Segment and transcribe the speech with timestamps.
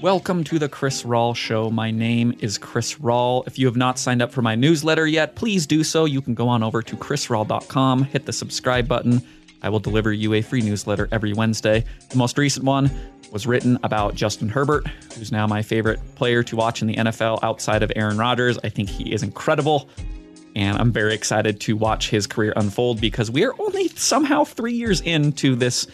[0.00, 1.70] Welcome to the Chris Rawl Show.
[1.70, 3.44] My name is Chris Rawl.
[3.48, 6.04] If you have not signed up for my newsletter yet, please do so.
[6.04, 9.20] You can go on over to chrisrawl.com, hit the subscribe button.
[9.60, 11.84] I will deliver you a free newsletter every Wednesday.
[12.10, 12.92] The most recent one
[13.32, 14.86] was written about Justin Herbert,
[15.16, 18.56] who's now my favorite player to watch in the NFL outside of Aaron Rodgers.
[18.62, 19.88] I think he is incredible.
[20.54, 24.74] And I'm very excited to watch his career unfold because we are only somehow three
[24.74, 25.88] years into this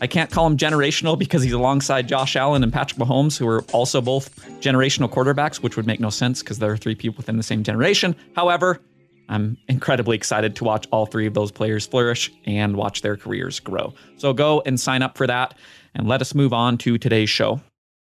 [0.00, 3.62] I can't call him generational because he's alongside Josh Allen and Patrick Mahomes, who are
[3.72, 7.36] also both generational quarterbacks, which would make no sense because there are three people within
[7.36, 8.14] the same generation.
[8.34, 8.80] However,
[9.28, 13.58] I'm incredibly excited to watch all three of those players flourish and watch their careers
[13.58, 13.94] grow.
[14.18, 15.54] So go and sign up for that.
[15.94, 17.60] And let us move on to today's show,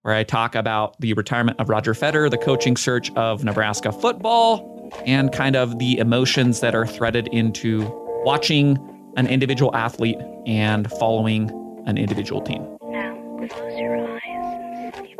[0.01, 4.91] where I talk about the retirement of Roger Federer, the coaching search of Nebraska football,
[5.05, 7.83] and kind of the emotions that are threaded into
[8.25, 8.77] watching
[9.17, 10.17] an individual athlete
[10.47, 11.51] and following
[11.85, 12.77] an individual team.
[12.83, 13.15] Now,
[13.49, 15.17] close your eyes and sleep.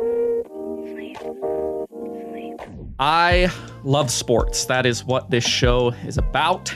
[0.90, 1.18] Sleep.
[2.30, 2.60] Sleep.
[2.98, 3.50] I
[3.84, 4.64] love sports.
[4.66, 6.74] That is what this show is about.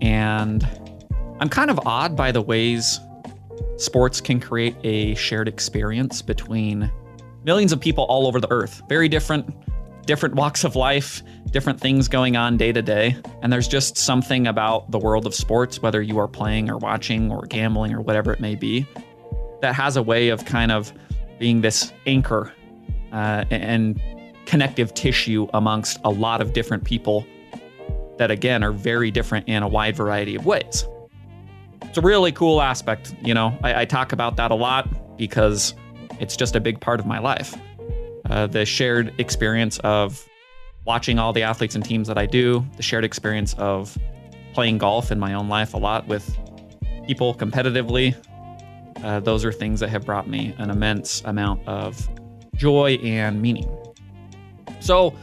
[0.00, 0.66] And
[1.40, 3.00] I'm kind of odd by the ways
[3.76, 6.90] sports can create a shared experience between
[7.44, 8.82] millions of people all over the earth.
[8.88, 9.52] Very different
[10.04, 13.16] different walks of life, different things going on day to day.
[13.42, 17.30] And there's just something about the world of sports, whether you are playing or watching
[17.30, 18.86] or gambling or whatever it may be,
[19.60, 20.92] that has a way of kind of
[21.38, 22.52] being this anchor
[23.12, 24.00] uh, and
[24.46, 27.26] connective tissue amongst a lot of different people
[28.18, 30.86] that, again, are very different in a wide variety of ways.
[31.82, 33.14] It's a really cool aspect.
[33.22, 35.74] You know, I, I talk about that a lot because
[36.20, 37.56] it's just a big part of my life
[38.30, 40.26] uh, the shared experience of
[40.84, 43.96] watching all the athletes and teams that I do, the shared experience of
[44.52, 46.36] playing golf in my own life a lot with
[47.06, 48.14] people competitively.
[49.02, 52.08] Uh, those are things that have brought me an immense amount of
[52.54, 53.68] joy and meaning.
[54.80, 55.14] So,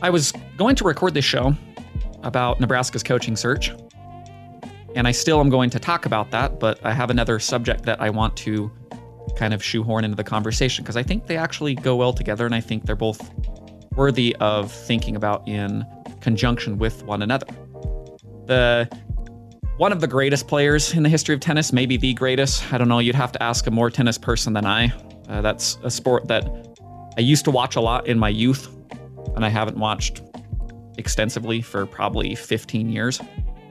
[0.00, 1.54] I was going to record this show
[2.22, 3.72] about Nebraska's coaching search,
[4.94, 8.00] and I still am going to talk about that, but I have another subject that
[8.00, 8.70] I want to
[9.36, 12.54] kind of shoehorn into the conversation because I think they actually go well together and
[12.54, 13.30] I think they're both
[13.96, 15.84] worthy of thinking about in
[16.20, 17.46] conjunction with one another.
[18.46, 18.88] The
[19.76, 22.72] one of the greatest players in the history of tennis, maybe the greatest.
[22.72, 24.92] I don't know, you'd have to ask a more tennis person than I.
[25.28, 26.44] Uh, that's a sport that
[27.16, 28.68] I used to watch a lot in my youth,
[29.36, 30.22] and I haven't watched
[30.96, 33.20] extensively for probably 15 years.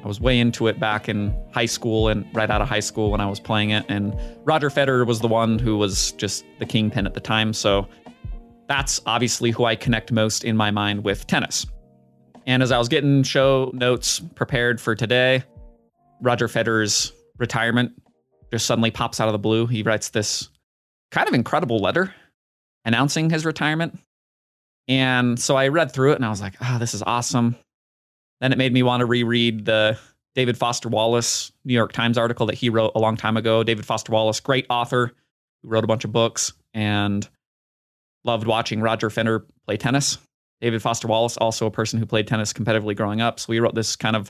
[0.08, 3.12] I was way into it back in high school and right out of high school
[3.12, 3.84] when I was playing it.
[3.90, 7.52] And Roger Federer was the one who was just the kingpin at the time.
[7.52, 7.90] So
[8.70, 11.66] that's obviously who I connect most in my mind with tennis.
[12.46, 15.44] And as I was getting show notes prepared for today,
[16.22, 17.92] Roger Federer's retirement
[18.50, 19.68] just suddenly pops out of the blue.
[19.68, 20.48] He writes this
[21.12, 22.16] kind of incredible letter
[22.86, 24.00] announcing his retirement.
[24.88, 27.58] And so I read through it and I was like, ah, oh, this is awesome.
[28.42, 29.98] Then it made me want to reread the
[30.36, 33.64] David Foster Wallace New York Times article that he wrote a long time ago.
[33.64, 35.14] David Foster Wallace, great author
[35.64, 37.28] who wrote a bunch of books and
[38.24, 40.20] loved watching Roger Federer play tennis.
[40.62, 43.40] David Foster Wallace, also a person who played tennis competitively growing up.
[43.40, 44.30] So he wrote this kind of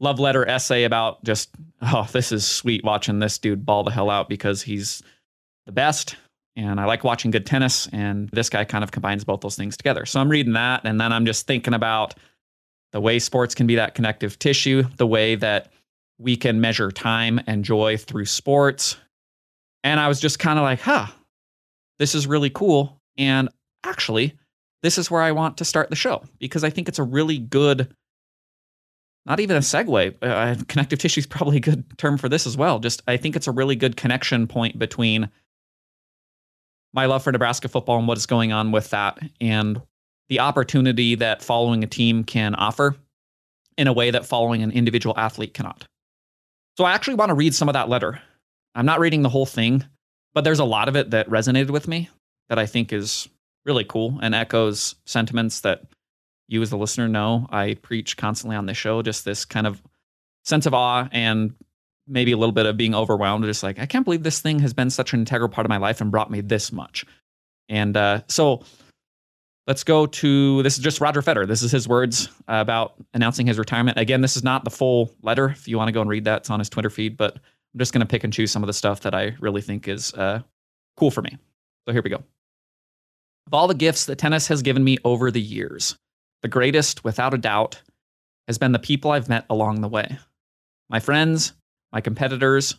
[0.00, 1.50] love letter essay about just,
[1.82, 5.02] oh, this is sweet watching this dude ball the hell out because he's
[5.66, 6.16] the best.
[6.56, 7.86] And I like watching good tennis.
[7.92, 10.06] And this guy kind of combines both those things together.
[10.06, 10.82] So I'm reading that.
[10.84, 12.14] And then I'm just thinking about
[12.92, 15.72] the way sports can be that connective tissue, the way that
[16.18, 18.96] we can measure time and joy through sports.
[19.84, 21.06] And I was just kind of like, huh,
[21.98, 23.00] this is really cool.
[23.18, 23.48] And
[23.84, 24.34] actually,
[24.82, 27.38] this is where I want to start the show because I think it's a really
[27.38, 27.94] good,
[29.24, 30.16] not even a segue.
[30.22, 32.78] Uh, connective tissue is probably a good term for this as well.
[32.78, 35.28] Just, I think it's a really good connection point between
[36.92, 39.82] my love for Nebraska football and what is going on with that and
[40.28, 42.96] the opportunity that following a team can offer
[43.76, 45.86] in a way that following an individual athlete cannot.
[46.76, 48.20] So I actually want to read some of that letter.
[48.74, 49.84] I'm not reading the whole thing,
[50.34, 52.10] but there's a lot of it that resonated with me
[52.48, 53.28] that I think is
[53.64, 55.82] really cool and echoes sentiments that
[56.48, 59.02] you as the listener know I preach constantly on this show.
[59.02, 59.82] Just this kind of
[60.44, 61.54] sense of awe and
[62.06, 63.44] maybe a little bit of being overwhelmed.
[63.44, 65.78] Just like, I can't believe this thing has been such an integral part of my
[65.78, 67.04] life and brought me this much.
[67.68, 68.62] And uh, so
[69.66, 71.46] Let's go to this is just Roger Federer.
[71.46, 73.98] This is his words about announcing his retirement.
[73.98, 75.48] Again, this is not the full letter.
[75.48, 77.16] If you want to go and read that, it's on his Twitter feed.
[77.16, 79.60] But I'm just going to pick and choose some of the stuff that I really
[79.60, 80.42] think is uh,
[80.96, 81.36] cool for me.
[81.86, 82.22] So here we go.
[83.46, 85.96] Of all the gifts that tennis has given me over the years,
[86.42, 87.82] the greatest, without a doubt,
[88.46, 90.18] has been the people I've met along the way
[90.88, 91.52] my friends,
[91.92, 92.76] my competitors,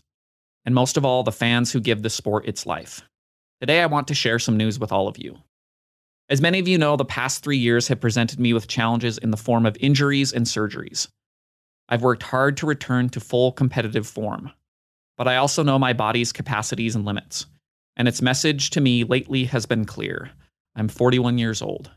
[0.66, 3.02] and most of all, the fans who give the sport its life.
[3.60, 5.38] Today, I want to share some news with all of you.
[6.30, 9.32] As many of you know, the past three years have presented me with challenges in
[9.32, 11.08] the form of injuries and surgeries.
[11.88, 14.52] I've worked hard to return to full competitive form,
[15.16, 17.46] but I also know my body's capacities and limits,
[17.96, 20.32] and its message to me lately has been clear.
[20.76, 21.92] I'm 41 years old.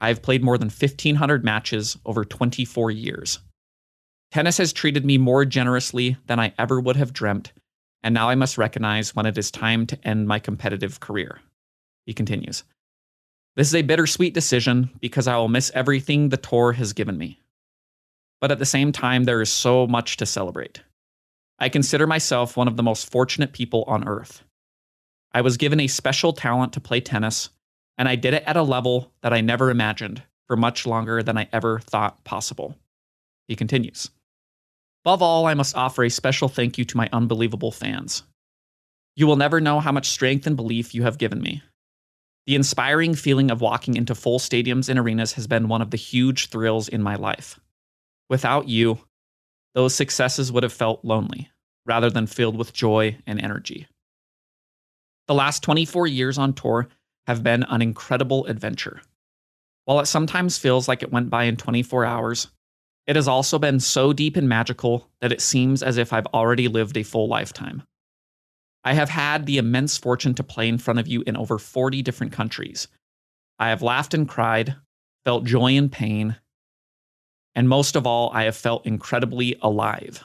[0.00, 3.40] I've played more than 1,500 matches over 24 years.
[4.30, 7.52] Tennis has treated me more generously than I ever would have dreamt,
[8.04, 11.40] and now I must recognize when it is time to end my competitive career.
[12.04, 12.62] He continues.
[13.56, 17.40] This is a bittersweet decision because I will miss everything the tour has given me.
[18.40, 20.82] But at the same time, there is so much to celebrate.
[21.58, 24.42] I consider myself one of the most fortunate people on earth.
[25.32, 27.48] I was given a special talent to play tennis,
[27.96, 31.38] and I did it at a level that I never imagined for much longer than
[31.38, 32.76] I ever thought possible.
[33.48, 34.10] He continues.
[35.04, 38.22] Above all, I must offer a special thank you to my unbelievable fans.
[39.14, 41.62] You will never know how much strength and belief you have given me.
[42.46, 45.96] The inspiring feeling of walking into full stadiums and arenas has been one of the
[45.96, 47.58] huge thrills in my life.
[48.28, 49.00] Without you,
[49.74, 51.50] those successes would have felt lonely
[51.84, 53.86] rather than filled with joy and energy.
[55.26, 56.88] The last 24 years on tour
[57.26, 59.00] have been an incredible adventure.
[59.84, 62.48] While it sometimes feels like it went by in 24 hours,
[63.06, 66.68] it has also been so deep and magical that it seems as if I've already
[66.68, 67.82] lived a full lifetime.
[68.86, 72.02] I have had the immense fortune to play in front of you in over 40
[72.02, 72.86] different countries.
[73.58, 74.76] I have laughed and cried,
[75.24, 76.36] felt joy and pain,
[77.56, 80.22] and most of all, I have felt incredibly alive.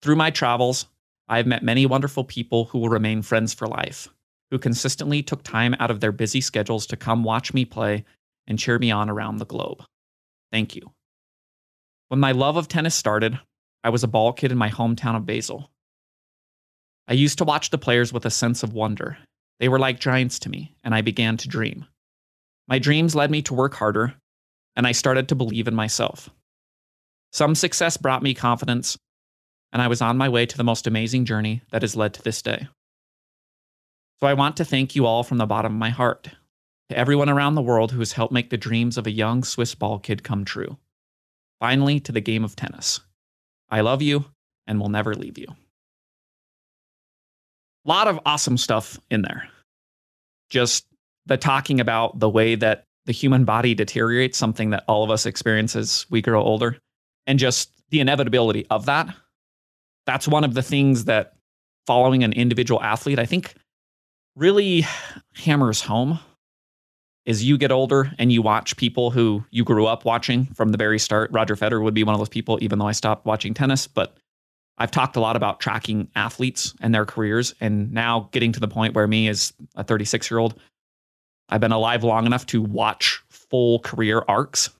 [0.00, 0.86] Through my travels,
[1.28, 4.06] I have met many wonderful people who will remain friends for life,
[4.52, 8.04] who consistently took time out of their busy schedules to come watch me play
[8.46, 9.82] and cheer me on around the globe.
[10.52, 10.92] Thank you.
[12.10, 13.40] When my love of tennis started,
[13.82, 15.68] I was a ball kid in my hometown of Basel.
[17.08, 19.18] I used to watch the players with a sense of wonder.
[19.60, 21.86] They were like giants to me, and I began to dream.
[22.66, 24.14] My dreams led me to work harder,
[24.74, 26.28] and I started to believe in myself.
[27.32, 28.98] Some success brought me confidence,
[29.72, 32.22] and I was on my way to the most amazing journey that has led to
[32.22, 32.66] this day.
[34.18, 36.30] So I want to thank you all from the bottom of my heart,
[36.88, 39.76] to everyone around the world who has helped make the dreams of a young Swiss
[39.76, 40.76] ball kid come true.
[41.60, 43.00] Finally, to the game of tennis.
[43.70, 44.24] I love you
[44.66, 45.54] and will never leave you
[47.86, 49.48] lot of awesome stuff in there.
[50.50, 50.86] Just
[51.26, 55.26] the talking about the way that the human body deteriorates, something that all of us
[55.26, 56.76] experience as we grow older,
[57.26, 59.14] and just the inevitability of that.
[60.06, 61.34] That's one of the things that
[61.86, 63.54] following an individual athlete, I think,
[64.34, 64.84] really
[65.34, 66.18] hammers home
[67.24, 70.78] is you get older and you watch people who you grew up watching from the
[70.78, 71.30] very start.
[71.32, 74.16] Roger Federer would be one of those people, even though I stopped watching tennis, but
[74.78, 78.68] I've talked a lot about tracking athletes and their careers, and now getting to the
[78.68, 80.58] point where me as a 36 year old,
[81.48, 84.70] I've been alive long enough to watch full career arcs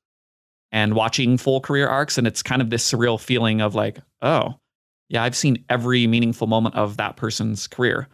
[0.72, 2.18] and watching full career arcs.
[2.18, 4.54] And it's kind of this surreal feeling of like, oh,
[5.08, 8.08] yeah, I've seen every meaningful moment of that person's career.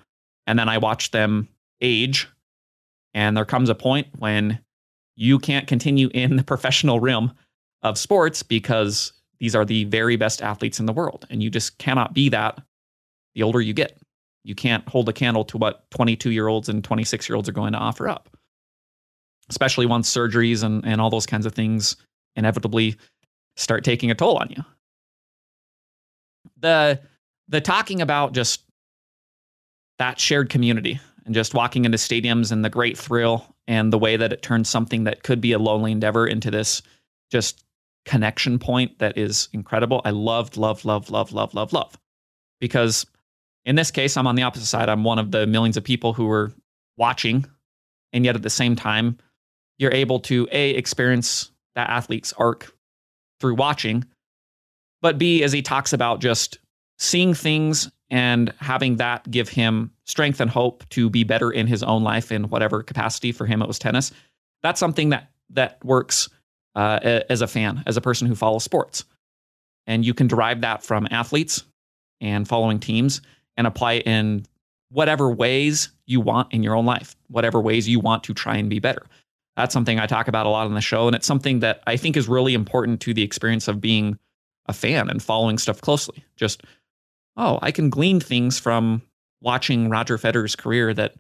[0.47, 1.49] And then I watch them
[1.81, 2.29] age.
[3.15, 4.61] And there comes a point when
[5.17, 7.33] you can't continue in the professional realm
[7.83, 11.27] of sports because these are the very best athletes in the world.
[11.29, 12.63] And you just cannot be that
[13.35, 14.01] the older you get.
[14.45, 17.53] You can't hold a candle to what 22 year olds and 26 year olds are
[17.53, 18.29] going to offer up,
[19.51, 21.97] especially once surgeries and, and all those kinds of things
[22.37, 22.95] inevitably
[23.57, 24.63] start taking a toll on you.
[26.61, 27.01] The,
[27.49, 28.63] the talking about just
[29.99, 34.17] that shared community and just walking into stadiums and the great thrill and the way
[34.17, 36.81] that it turns something that could be a lonely endeavor into this
[37.33, 37.65] just
[38.05, 40.03] connection point that is incredible.
[40.05, 41.99] I loved, love, love, love, love, love, love.
[42.61, 43.07] Because
[43.65, 44.89] in this case, I'm on the opposite side.
[44.89, 46.53] I'm one of the millions of people who were
[46.97, 47.45] watching.
[48.13, 49.19] And yet at the same time,
[49.79, 52.73] you're able to A, experience that athlete's arc
[53.41, 54.05] through watching,
[55.01, 56.59] but B, as he talks about just
[56.99, 61.83] seeing things and having that give him strength and hope to be better in his
[61.83, 64.13] own life in whatever capacity for him it was tennis.
[64.63, 66.29] That's something that that works
[66.75, 69.05] uh, as a fan, as a person who follows sports.
[69.87, 71.65] And you can derive that from athletes
[72.21, 73.21] and following teams
[73.57, 74.47] and apply it in
[74.91, 78.71] whatever ways you want in your own life, whatever ways you want to try and
[78.71, 79.05] be better.
[79.57, 81.07] That's something I talk about a lot on the show.
[81.07, 84.19] And it's something that I think is really important to the experience of being
[84.67, 86.25] a fan and following stuff closely.
[86.37, 86.63] Just,
[87.37, 89.03] oh, I can glean things from
[89.41, 91.15] watching Roger Federer's career that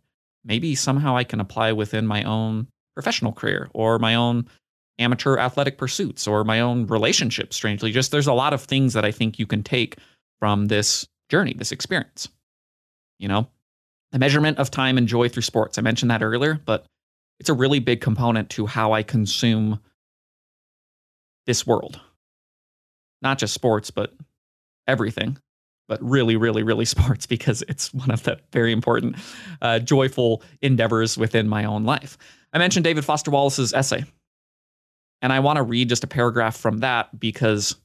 [0.45, 4.47] maybe somehow I can apply within my own professional career or my own
[4.99, 7.93] amateur athletic pursuits or my own relationships, strangely.
[7.93, 9.97] Just there's a lot of things that I think you can take
[10.39, 12.29] from this journey, this experience.
[13.19, 13.49] You know,
[14.11, 15.79] the measurement of time and joy through sports.
[15.79, 16.85] I mentioned that earlier, but
[17.41, 19.81] it's a really big component to how I consume
[21.47, 22.01] this world.
[23.21, 24.13] Not just sports, but
[24.87, 25.39] everything,
[25.89, 29.17] but really, really, really sports because it's one of the very important,
[29.61, 32.19] uh, joyful endeavors within my own life.
[32.53, 34.05] I mentioned David Foster Wallace's essay,
[35.23, 37.77] and I want to read just a paragraph from that because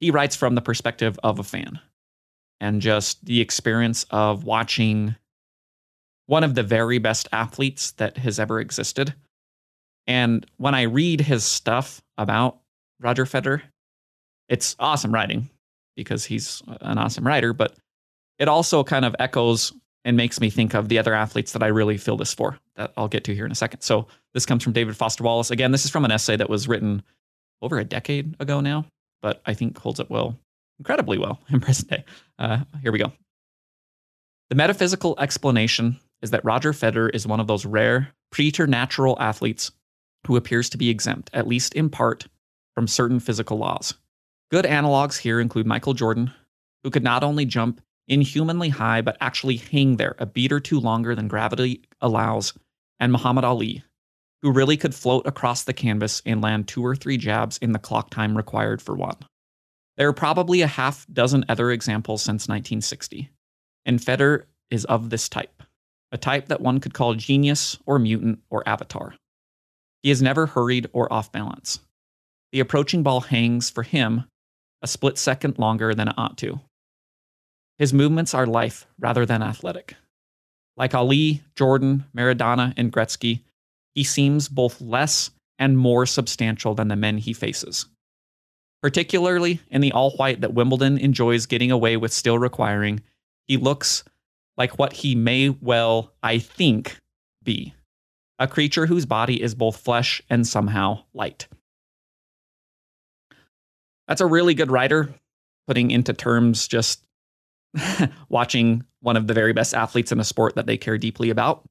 [0.00, 1.78] he writes from the perspective of a fan
[2.60, 5.14] and just the experience of watching
[6.26, 9.14] one of the very best athletes that has ever existed.
[10.06, 12.58] And when I read his stuff about
[13.00, 13.62] Roger Federer,
[14.48, 15.48] it's awesome writing
[15.96, 17.76] because he's an awesome writer, but
[18.38, 19.72] it also kind of echoes
[20.04, 22.92] and makes me think of the other athletes that I really feel this for that
[22.96, 23.82] I'll get to here in a second.
[23.82, 25.50] So this comes from David Foster Wallace.
[25.50, 27.02] Again, this is from an essay that was written
[27.62, 28.86] over a decade ago now,
[29.20, 30.38] but I think holds up well,
[30.78, 32.04] incredibly well in present day.
[32.38, 33.12] Uh, here we go.
[34.48, 39.70] The metaphysical explanation is that Roger Federer is one of those rare preternatural athletes
[40.26, 42.26] who appears to be exempt, at least in part,
[42.74, 43.94] from certain physical laws.
[44.50, 46.32] Good analogs here include Michael Jordan,
[46.82, 47.80] who could not only jump
[48.10, 52.52] inhumanly high, but actually hang there a beat or two longer than gravity allows,
[52.98, 53.82] and Muhammad Ali,
[54.42, 57.78] who really could float across the canvas and land two or three jabs in the
[57.78, 59.16] clock time required for one.
[59.96, 63.30] There are probably a half dozen other examples since 1960,
[63.86, 65.62] and Federer is of this type,
[66.10, 69.14] a type that one could call genius or mutant or avatar.
[70.02, 71.78] He is never hurried or off balance.
[72.52, 74.24] The approaching ball hangs for him
[74.82, 76.58] a split second longer than it ought to.
[77.80, 79.96] His movements are life rather than athletic.
[80.76, 83.40] Like Ali, Jordan, Maradona, and Gretzky,
[83.94, 87.86] he seems both less and more substantial than the men he faces.
[88.82, 93.00] Particularly in the all white that Wimbledon enjoys getting away with still requiring,
[93.48, 94.04] he looks
[94.58, 96.98] like what he may well, I think,
[97.42, 97.72] be
[98.38, 101.48] a creature whose body is both flesh and somehow light.
[104.06, 105.14] That's a really good writer,
[105.66, 107.02] putting into terms just
[108.28, 111.64] watching one of the very best athletes in a sport that they care deeply about.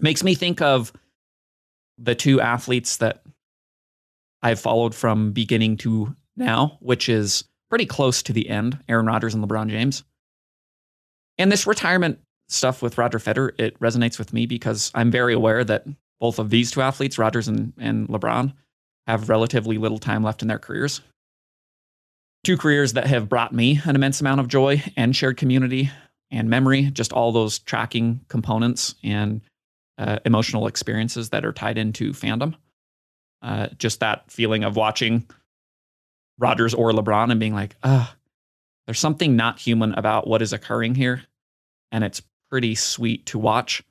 [0.00, 0.92] Makes me think of
[1.98, 3.22] the two athletes that
[4.42, 9.34] I've followed from beginning to now, which is pretty close to the end Aaron Rodgers
[9.34, 10.04] and LeBron James.
[11.38, 15.64] And this retirement stuff with Roger Federer, it resonates with me because I'm very aware
[15.64, 15.86] that
[16.20, 18.52] both of these two athletes, Rodgers and, and LeBron,
[19.06, 21.00] have relatively little time left in their careers.
[22.44, 25.90] Two careers that have brought me an immense amount of joy and shared community
[26.30, 29.42] and memory, just all those tracking components and
[29.98, 32.54] uh, emotional experiences that are tied into fandom.
[33.42, 35.26] Uh, just that feeling of watching
[36.38, 38.14] Rodgers or LeBron and being like, ah,
[38.86, 41.22] there's something not human about what is occurring here.
[41.90, 43.82] And it's pretty sweet to watch.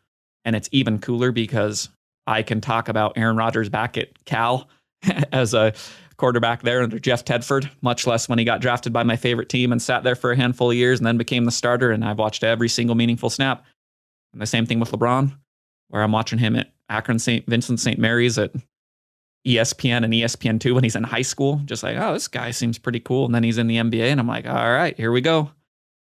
[0.43, 1.89] And it's even cooler because
[2.27, 4.70] I can talk about Aaron Rodgers back at Cal
[5.31, 5.74] as a
[6.22, 9.72] quarterback there under Jeff Tedford, much less when he got drafted by my favorite team
[9.72, 11.90] and sat there for a handful of years and then became the starter.
[11.90, 13.66] And I've watched every single meaningful snap.
[14.32, 15.36] And the same thing with LeBron,
[15.90, 17.44] where I'm watching him at Akron St.
[17.48, 17.98] Vincent St.
[17.98, 18.54] Mary's at
[19.48, 21.60] ESPN and ESPN2 when he's in high school.
[21.66, 23.25] Just like, oh, this guy seems pretty cool.
[23.25, 24.12] And then he's in the NBA.
[24.12, 25.50] And I'm like, all right, here we go.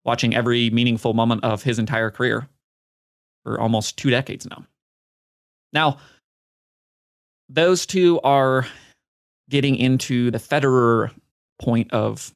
[0.05, 2.47] Watching every meaningful moment of his entire career
[3.43, 4.65] for almost two decades now.
[5.73, 5.97] Now,
[7.49, 8.65] those two are
[9.49, 11.11] getting into the Federer
[11.59, 12.33] point of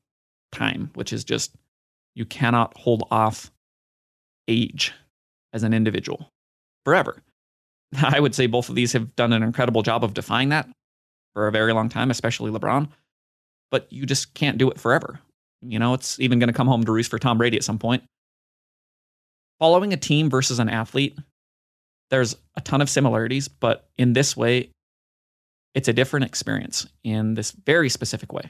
[0.52, 1.56] time, which is just
[2.16, 3.52] you cannot hold off
[4.48, 4.94] age
[5.54, 6.30] as an individual
[6.86, 7.22] forever.
[8.04, 10.68] I would say both of these have done an incredible job of defying that
[11.34, 12.90] for a very long time, especially LeBron.
[13.70, 15.20] But you just can't do it forever.
[15.62, 17.80] You know, it's even going to come home to roost for Tom Brady at some
[17.80, 18.04] point.
[19.60, 21.18] Following a team versus an athlete,
[22.10, 24.72] there's a ton of similarities, but in this way,
[25.74, 28.50] it's a different experience in this very specific way.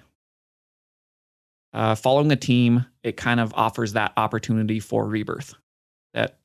[1.74, 5.54] Uh, following a team, it kind of offers that opportunity for rebirth
[6.14, 6.40] that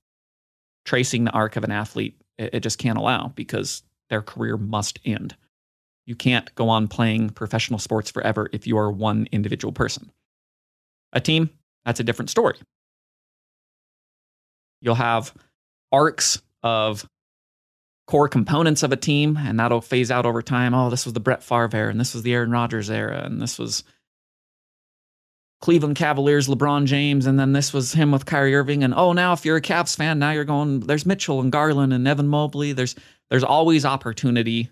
[0.85, 4.99] tracing the arc of an athlete, it, it just can't allow because their career must
[5.05, 5.35] end.
[6.07, 10.13] You can't go on playing professional sports forever if you are one individual person.
[11.13, 11.51] A team,
[11.85, 12.57] that's a different story.
[14.81, 15.35] You'll have
[15.91, 17.09] arcs of
[18.07, 20.75] core components of a team, and that'll phase out over time.
[20.75, 23.41] Oh, this was the Brett Favre era, and this was the Aaron Rodgers era, and
[23.43, 23.83] this was
[25.61, 28.85] Cleveland Cavaliers, LeBron James, and then this was him with Kyrie Irving.
[28.85, 30.81] And oh, now if you're a Cavs fan, now you're going.
[30.81, 32.73] There's Mitchell and Garland and Evan Mobley.
[32.73, 32.95] There's
[33.31, 34.71] there's always opportunity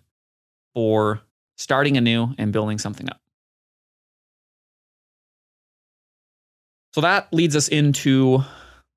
[0.74, 1.20] for
[1.56, 3.20] starting anew and building something up.
[6.92, 8.44] So that leads us into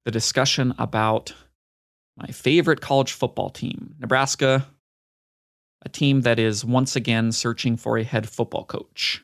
[0.05, 1.33] the discussion about
[2.17, 4.67] my favorite college football team, Nebraska,
[5.83, 9.23] a team that is once again searching for a head football coach.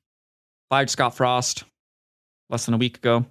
[0.69, 1.63] Fired Scott Frost
[2.49, 3.25] less than a week ago.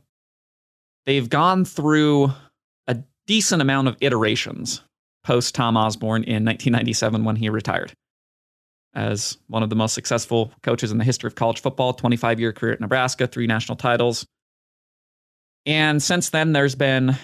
[1.07, 2.33] They've gone through
[2.87, 4.83] a decent amount of iterations
[5.25, 7.93] post Tom Osborne in 1997 when he retired
[8.95, 12.53] as one of the most successful coaches in the history of college football, 25 year
[12.53, 14.27] career at Nebraska, three national titles.
[15.65, 17.17] And since then, there's been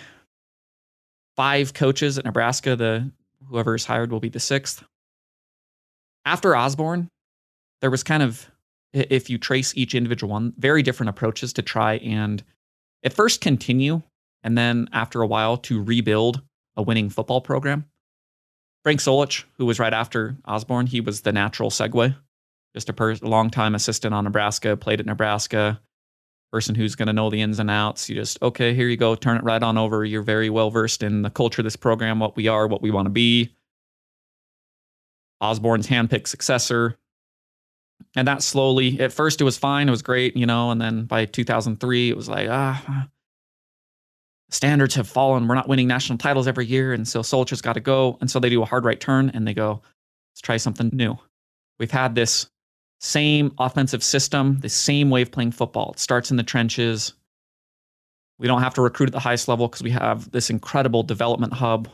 [1.38, 2.74] five coaches at Nebraska.
[2.74, 3.12] The
[3.48, 4.82] whoever is hired will be the sixth.
[6.24, 7.08] After Osborne,
[7.80, 8.50] there was kind of,
[8.92, 12.42] if you trace each individual one, very different approaches to try and
[13.04, 14.02] at first continue,
[14.42, 16.42] and then after a while to rebuild
[16.76, 17.84] a winning football program.
[18.82, 22.16] Frank Solich, who was right after Osborne, he was the natural segue.
[22.74, 25.80] Just a, per- a long-time assistant on Nebraska, played at Nebraska,
[26.52, 28.08] person who's going to know the ins and outs.
[28.08, 30.04] You just, okay, here you go, turn it right on over.
[30.04, 32.90] You're very well versed in the culture of this program, what we are, what we
[32.90, 33.54] want to be.
[35.40, 36.96] Osborne's handpicked successor.
[38.16, 41.04] And that slowly, at first it was fine, it was great, you know, and then
[41.04, 43.08] by 2003, it was like, ah,
[44.50, 45.46] standards have fallen.
[45.46, 46.92] We're not winning national titles every year.
[46.92, 48.16] And so Solich's got to go.
[48.20, 49.82] And so they do a hard right turn and they go,
[50.32, 51.18] let's try something new.
[51.78, 52.48] We've had this
[53.00, 55.92] same offensive system, the same way of playing football.
[55.92, 57.12] It starts in the trenches.
[58.38, 61.52] We don't have to recruit at the highest level because we have this incredible development
[61.52, 61.88] hub.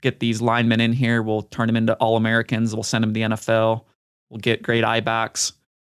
[0.00, 1.22] Get these linemen in here.
[1.22, 2.74] We'll turn them into All Americans.
[2.74, 3.84] We'll send them to the NFL.
[4.30, 5.52] We'll get great I-backs.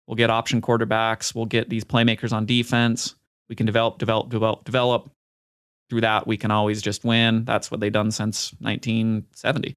[0.08, 1.34] We'll get option quarterbacks.
[1.34, 3.16] We'll get these playmakers on defense.
[3.50, 5.10] We can develop, develop, develop, develop.
[5.90, 7.46] Through that, we can always just win.
[7.46, 9.74] That's what they've done since 1970.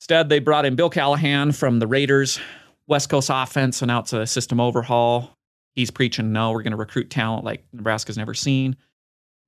[0.00, 2.40] Instead, they brought in Bill Callahan from the Raiders,
[2.88, 5.36] West Coast offense, so now it's a system overhaul.
[5.74, 8.76] He's preaching, no, we're going to recruit talent like Nebraska's never seen.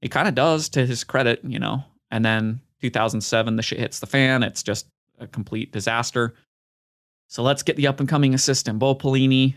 [0.02, 1.82] He kind of does to his credit, you know.
[2.10, 4.42] And then 2007, the shit hits the fan.
[4.42, 4.86] It's just
[5.18, 6.34] a complete disaster.
[7.28, 9.56] So let's get the up and coming assistant, Bo Pelini,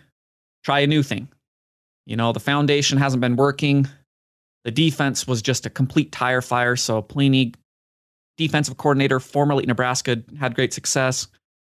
[0.63, 1.27] try a new thing.
[2.05, 3.87] You know, the foundation hasn't been working.
[4.63, 6.75] The defense was just a complete tire fire.
[6.75, 7.55] So Pelini,
[8.37, 11.27] defensive coordinator, formerly Nebraska, had great success.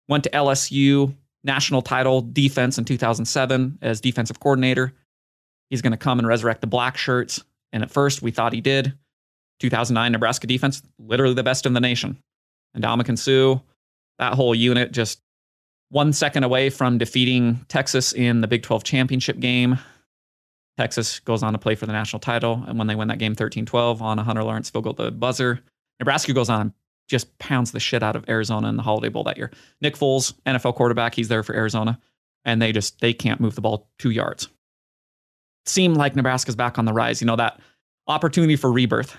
[0.07, 4.93] Went to LSU, national title defense in 2007 as defensive coordinator.
[5.69, 7.43] He's going to come and resurrect the black shirts.
[7.71, 8.93] And at first, we thought he did.
[9.59, 12.17] 2009 Nebraska defense, literally the best in the nation.
[12.73, 13.61] And Ndamukong Suh,
[14.19, 15.21] that whole unit just
[15.89, 19.77] one second away from defeating Texas in the Big 12 championship game.
[20.77, 22.63] Texas goes on to play for the national title.
[22.67, 25.11] And when they win that game 13 12 on a Hunter Lawrence field goal, the
[25.11, 25.59] buzzer,
[25.99, 26.73] Nebraska goes on
[27.07, 29.51] just pounds the shit out of Arizona in the Holiday Bowl that year.
[29.81, 31.99] Nick Foles, NFL quarterback, he's there for Arizona.
[32.45, 34.49] And they just, they can't move the ball two yards.
[35.65, 37.21] Seemed like Nebraska's back on the rise.
[37.21, 37.59] You know, that
[38.07, 39.15] opportunity for rebirth.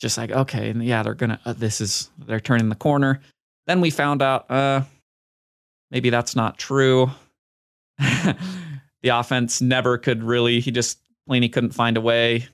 [0.00, 3.20] Just like, okay, and yeah, they're to, uh, this is, they're turning the corner.
[3.66, 4.82] Then we found out, uh,
[5.90, 7.10] maybe that's not true.
[7.98, 12.48] the offense never could really, he just plainly couldn't find a way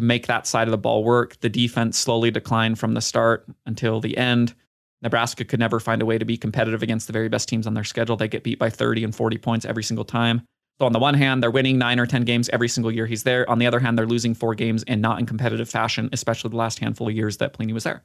[0.00, 1.38] to make that side of the ball work.
[1.40, 4.54] The defense slowly declined from the start until the end.
[5.02, 7.74] Nebraska could never find a way to be competitive against the very best teams on
[7.74, 8.16] their schedule.
[8.16, 10.42] They get beat by 30 and 40 points every single time.
[10.78, 13.22] So, on the one hand, they're winning nine or 10 games every single year he's
[13.22, 13.48] there.
[13.50, 16.56] On the other hand, they're losing four games and not in competitive fashion, especially the
[16.56, 18.02] last handful of years that Pelini was there.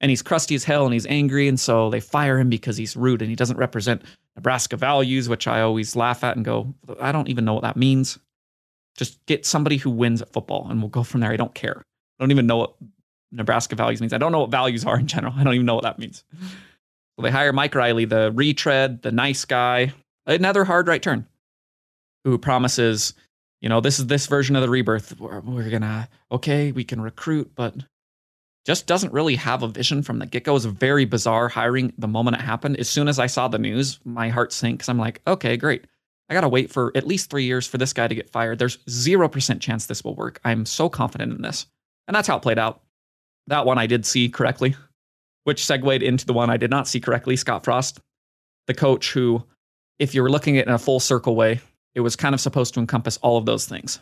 [0.00, 1.46] And he's crusty as hell and he's angry.
[1.46, 4.02] And so they fire him because he's rude and he doesn't represent
[4.34, 7.76] Nebraska values, which I always laugh at and go, I don't even know what that
[7.76, 8.18] means.
[8.96, 11.30] Just get somebody who wins at football and we'll go from there.
[11.30, 11.78] I don't care.
[11.78, 12.74] I don't even know what
[13.32, 14.12] Nebraska values means.
[14.12, 15.34] I don't know what values are in general.
[15.36, 16.24] I don't even know what that means.
[16.40, 19.92] So they hire Mike Riley, the retread, the nice guy,
[20.26, 21.26] another hard right turn,
[22.24, 23.14] who promises,
[23.60, 25.18] you know, this is this version of the rebirth.
[25.18, 27.74] We're, we're gonna, okay, we can recruit, but
[28.66, 30.52] just doesn't really have a vision from the get go.
[30.52, 32.76] It was a very bizarre hiring the moment it happened.
[32.78, 35.86] As soon as I saw the news, my heart sank because I'm like, okay, great.
[36.28, 38.58] I got to wait for at least three years for this guy to get fired.
[38.58, 40.40] There's 0% chance this will work.
[40.44, 41.66] I'm so confident in this.
[42.08, 42.82] And that's how it played out.
[43.46, 44.74] That one I did see correctly,
[45.44, 48.00] which segued into the one I did not see correctly Scott Frost,
[48.66, 49.44] the coach who,
[49.98, 51.60] if you were looking at it in a full circle way,
[51.94, 54.00] it was kind of supposed to encompass all of those things.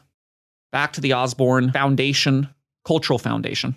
[0.73, 2.49] Back to the Osborne foundation,
[2.85, 3.75] cultural foundation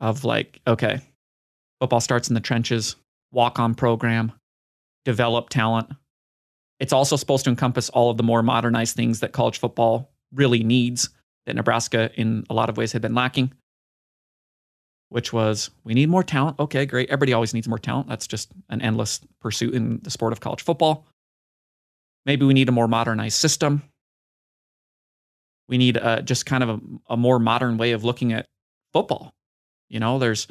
[0.00, 1.00] of like, okay,
[1.80, 2.96] football starts in the trenches,
[3.30, 4.32] walk on program,
[5.04, 5.88] develop talent.
[6.82, 10.64] It's also supposed to encompass all of the more modernized things that college football really
[10.64, 11.10] needs
[11.46, 13.52] that Nebraska, in a lot of ways, had been lacking,
[15.08, 16.58] which was we need more talent.
[16.58, 17.08] Okay, great.
[17.08, 18.08] Everybody always needs more talent.
[18.08, 21.06] That's just an endless pursuit in the sport of college football.
[22.26, 23.84] Maybe we need a more modernized system.
[25.68, 28.46] We need uh, just kind of a, a more modern way of looking at
[28.92, 29.32] football.
[29.88, 30.48] You know, there's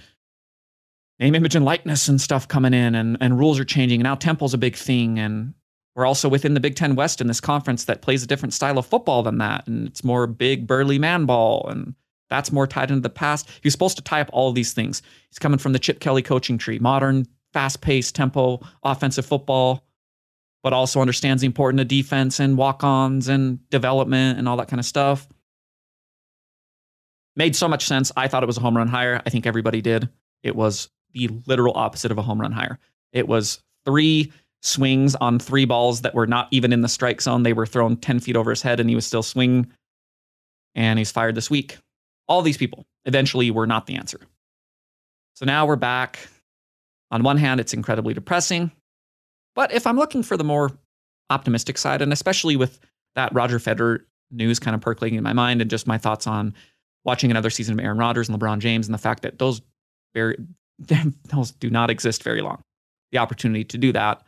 [1.20, 4.02] name, image, and likeness and stuff coming in, and, and rules are changing.
[4.02, 5.20] Now tempo's a big thing.
[5.20, 5.56] And
[5.96, 8.78] we're also within the Big Ten West in this conference that plays a different style
[8.78, 9.68] of football than that.
[9.68, 11.68] And it's more big, burly man ball.
[11.70, 11.96] And
[12.30, 13.50] that's more tied into the past.
[13.62, 15.02] He's supposed to tie up all these things.
[15.30, 19.86] He's coming from the Chip Kelly coaching tree, modern, fast paced, tempo, offensive football,
[20.64, 24.70] but also understands the importance of defense and walk ons and development and all that
[24.70, 25.28] kind of stuff.
[27.36, 28.14] Made so much sense.
[28.16, 29.22] I thought it was a home run hire.
[29.26, 30.08] I think everybody did.
[30.42, 32.80] It was the literal opposite of a home run hire.
[33.12, 37.44] It was three swings on three balls that were not even in the strike zone.
[37.44, 39.72] They were thrown 10 feet over his head and he was still swinging.
[40.76, 41.78] And he's fired this week.
[42.28, 44.20] All these people eventually were not the answer.
[45.36, 46.20] So now we're back.
[47.10, 48.72] On one hand, it's incredibly depressing.
[49.56, 50.72] But if I'm looking for the more
[51.30, 52.80] optimistic side, and especially with
[53.16, 56.54] that Roger Federer news kind of percolating in my mind and just my thoughts on
[57.04, 59.62] watching another season of Aaron Rodgers and LeBron James and the fact that those
[60.14, 60.38] very
[60.80, 62.62] those do not exist very long.
[63.12, 64.22] The opportunity to do that.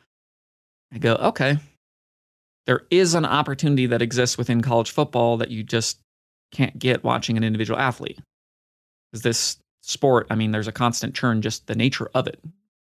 [0.93, 1.58] I go, okay.
[2.65, 5.99] There is an opportunity that exists within college football that you just
[6.51, 8.19] can't get watching an individual athlete.
[9.12, 12.39] Because this sport, I mean, there's a constant churn, just the nature of it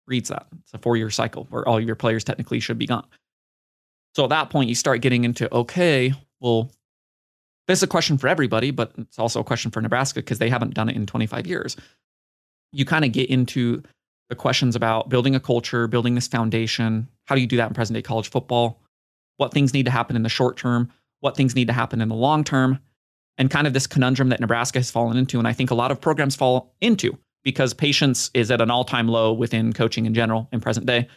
[0.06, 0.46] reads that.
[0.62, 3.06] It's a four year cycle where all your players technically should be gone.
[4.16, 6.70] So at that point, you start getting into okay, well,
[7.68, 10.50] this is a question for everybody, but it's also a question for Nebraska because they
[10.50, 11.76] haven't done it in 25 years.
[12.72, 13.82] You kind of get into
[14.31, 17.09] the questions about building a culture, building this foundation.
[17.27, 18.81] How do you do that in present day college football?
[19.37, 20.90] What things need to happen in the short term?
[21.19, 22.79] What things need to happen in the long term?
[23.37, 25.90] And kind of this conundrum that Nebraska has fallen into, and I think a lot
[25.90, 30.14] of programs fall into because patience is at an all time low within coaching in
[30.14, 31.09] general in present day.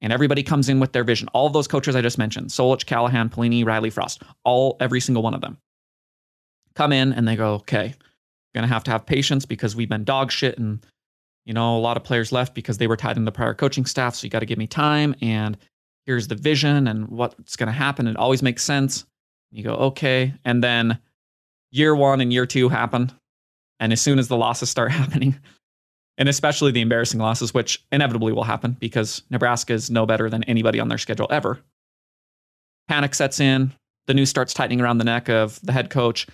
[0.00, 1.28] And everybody comes in with their vision.
[1.28, 5.22] All of those coaches I just mentioned Solich, Callahan, Pelini, Riley, Frost, all, every single
[5.22, 5.56] one of them
[6.74, 7.94] come in and they go, okay,
[8.54, 10.84] gonna have to have patience because we've been dog shit and
[11.44, 13.84] you know a lot of players left because they were tied in the prior coaching
[13.84, 14.14] staff.
[14.14, 15.56] So you got to give me time and
[16.06, 18.06] here's the vision and what's gonna happen.
[18.06, 19.06] It always makes sense.
[19.50, 20.34] You go, okay.
[20.44, 20.98] And then
[21.70, 23.12] year one and year two happen.
[23.80, 25.38] And as soon as the losses start happening,
[26.16, 30.44] and especially the embarrassing losses, which inevitably will happen because Nebraska is no better than
[30.44, 31.60] anybody on their schedule ever.
[32.88, 33.72] Panic sets in.
[34.06, 36.26] The news starts tightening around the neck of the head coach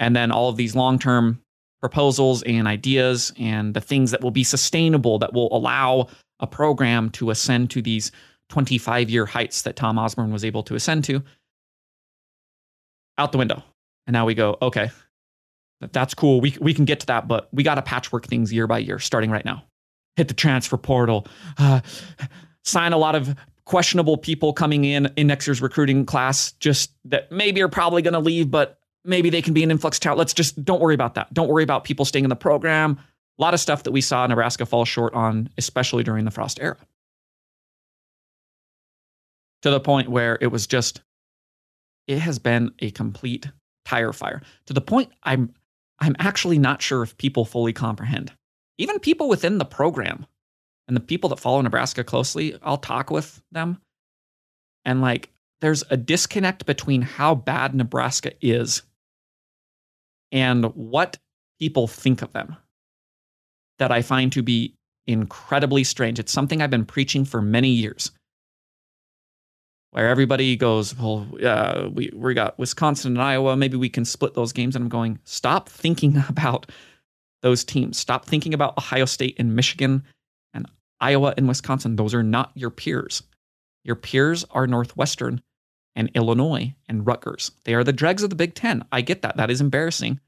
[0.00, 1.40] and then all of these long term
[1.80, 6.08] proposals and ideas and the things that will be sustainable that will allow
[6.40, 8.12] a program to ascend to these
[8.50, 11.22] 25 year heights that Tom Osborne was able to ascend to
[13.16, 13.62] out the window.
[14.06, 14.90] And now we go, okay,
[15.92, 16.40] that's cool.
[16.40, 18.98] We, we can get to that, but we got to patchwork things year by year,
[18.98, 19.64] starting right now.
[20.16, 21.80] Hit the transfer portal, uh,
[22.64, 27.30] sign a lot of questionable people coming in in next year's recruiting class, just that
[27.30, 30.18] maybe are probably going to leave, but maybe they can be an influx talent.
[30.18, 31.32] Let's just don't worry about that.
[31.32, 32.98] Don't worry about people staying in the program.
[33.38, 36.58] A lot of stuff that we saw Nebraska fall short on, especially during the Frost
[36.60, 36.76] era.
[39.62, 41.00] To the point where it was just,
[42.06, 43.48] it has been a complete
[43.84, 44.42] tire fire.
[44.66, 45.54] To the point I'm
[45.98, 48.32] I'm actually not sure if people fully comprehend.
[48.78, 50.26] Even people within the program
[50.88, 53.80] and the people that follow Nebraska closely, I'll talk with them.
[54.84, 55.28] And like
[55.60, 58.82] there's a disconnect between how bad Nebraska is
[60.32, 61.18] and what
[61.58, 62.56] people think of them
[63.78, 64.74] that I find to be
[65.06, 66.18] incredibly strange.
[66.18, 68.10] It's something I've been preaching for many years.
[69.92, 73.56] Where everybody goes, well, uh, we we got Wisconsin and Iowa.
[73.56, 74.76] Maybe we can split those games.
[74.76, 76.70] And I'm going, stop thinking about
[77.42, 77.98] those teams.
[77.98, 80.04] Stop thinking about Ohio State and Michigan
[80.54, 81.96] and Iowa and Wisconsin.
[81.96, 83.22] Those are not your peers.
[83.82, 85.40] Your peers are Northwestern
[85.96, 87.50] and Illinois and Rutgers.
[87.64, 88.84] They are the dregs of the Big Ten.
[88.92, 89.36] I get that.
[89.36, 90.20] That is embarrassing.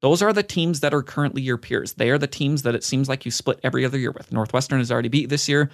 [0.00, 1.94] Those are the teams that are currently your peers.
[1.94, 4.32] They are the teams that it seems like you split every other year with.
[4.32, 5.70] Northwestern has already beat this year.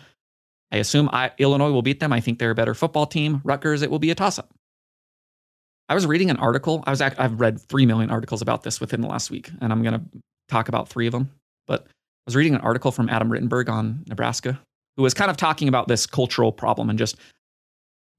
[0.73, 2.13] I assume I, Illinois will beat them.
[2.13, 3.41] I think they're a better football team.
[3.43, 4.51] Rutgers, it will be a toss up.
[5.89, 6.85] I was reading an article.
[6.87, 9.83] I was I've read three million articles about this within the last week, and I'm
[9.83, 10.03] going to
[10.49, 11.31] talk about three of them.
[11.67, 14.61] But I was reading an article from Adam Rittenberg on Nebraska,
[14.97, 17.17] who was kind of talking about this cultural problem and just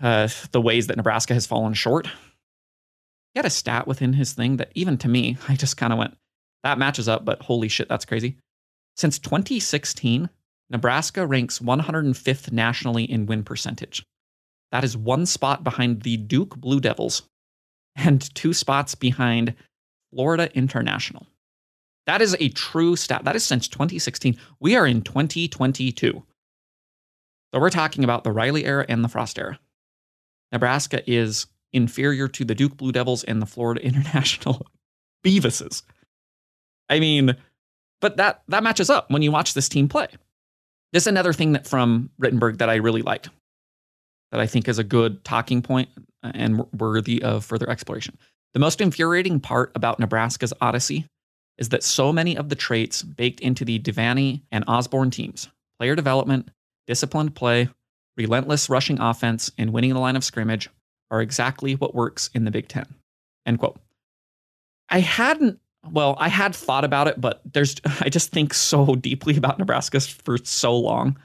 [0.01, 2.07] uh, the ways that Nebraska has fallen short.
[2.07, 5.99] He had a stat within his thing that even to me, I just kind of
[5.99, 6.17] went,
[6.63, 8.37] that matches up, but holy shit, that's crazy.
[8.97, 10.29] Since 2016,
[10.69, 14.03] Nebraska ranks 105th nationally in win percentage.
[14.71, 17.23] That is one spot behind the Duke Blue Devils
[17.95, 19.53] and two spots behind
[20.13, 21.27] Florida International.
[22.07, 23.25] That is a true stat.
[23.25, 24.37] That is since 2016.
[24.59, 26.23] We are in 2022.
[27.53, 29.59] So we're talking about the Riley era and the Frost era.
[30.51, 34.65] Nebraska is inferior to the Duke Blue Devils and the Florida International
[35.23, 35.83] Beavises.
[36.89, 37.35] I mean,
[38.01, 40.07] But that that matches up when you watch this team play.
[40.91, 43.29] This is another thing that from Rittenberg that I really liked,
[44.31, 45.89] that I think is a good talking point
[46.21, 48.17] and worthy of further exploration.
[48.53, 51.05] The most infuriating part about Nebraska's Odyssey
[51.57, 55.47] is that so many of the traits baked into the Devaney and Osborne teams
[55.79, 56.49] player development,
[56.87, 57.69] disciplined play,
[58.17, 60.69] relentless rushing offense, and winning the line of scrimmage
[61.10, 62.86] are exactly what works in the Big Ten.
[63.45, 63.80] End quote.
[64.89, 69.38] I hadn't, well, I had thought about it, but there's, I just think so deeply
[69.38, 71.17] about Nebraska for so long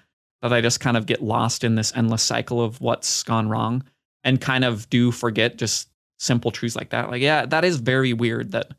[0.42, 3.84] that I just kind of get lost in this endless cycle of what's gone wrong
[4.22, 7.10] and kind of do forget just simple truths like that.
[7.10, 8.72] Like, yeah, that is very weird that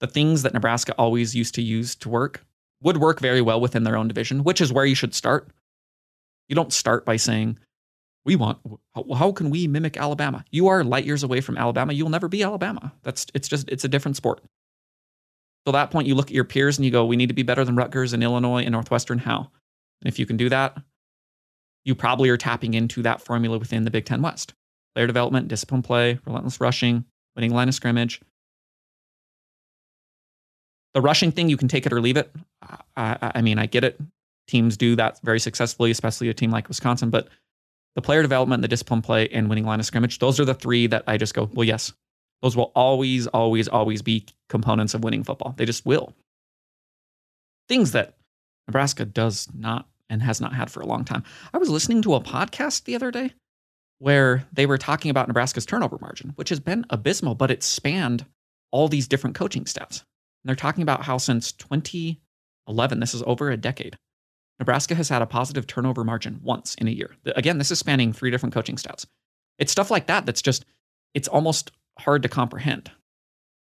[0.00, 2.44] the things that Nebraska always used to use to work
[2.82, 5.48] would work very well within their own division, which is where you should start.
[6.48, 7.58] You don't start by saying,
[8.24, 8.58] we want
[8.94, 10.44] how, how, can we mimic Alabama?
[10.50, 11.92] You are light years away from Alabama.
[11.92, 12.92] You'll never be Alabama.
[13.02, 14.40] That's it's just it's a different sport.
[15.66, 17.34] So at that point you look at your peers and you go, we need to
[17.34, 19.18] be better than Rutgers and Illinois and Northwestern.
[19.18, 19.50] How?
[20.00, 20.76] And if you can do that,
[21.84, 24.54] you probably are tapping into that formula within the Big Ten West.
[24.94, 28.20] Player development, discipline play, relentless rushing, winning line of scrimmage,
[30.94, 32.30] the rushing thing, you can take it or leave it.
[32.96, 34.00] I, I mean, I get it.
[34.48, 37.10] Teams do that very successfully, especially a team like Wisconsin.
[37.10, 37.28] But
[37.94, 40.86] the player development, the discipline play, and winning line of scrimmage, those are the three
[40.88, 41.92] that I just go, well, yes,
[42.42, 45.54] those will always, always, always be components of winning football.
[45.56, 46.14] They just will.
[47.68, 48.16] Things that
[48.66, 51.22] Nebraska does not and has not had for a long time.
[51.52, 53.32] I was listening to a podcast the other day
[53.98, 58.24] where they were talking about Nebraska's turnover margin, which has been abysmal, but it spanned
[58.70, 59.98] all these different coaching staffs.
[60.42, 63.96] And they're talking about how since 2011, this is over a decade,
[64.58, 67.14] Nebraska has had a positive turnover margin once in a year.
[67.36, 69.06] Again, this is spanning three different coaching staffs.
[69.58, 70.64] It's stuff like that that's just,
[71.14, 72.90] it's almost hard to comprehend.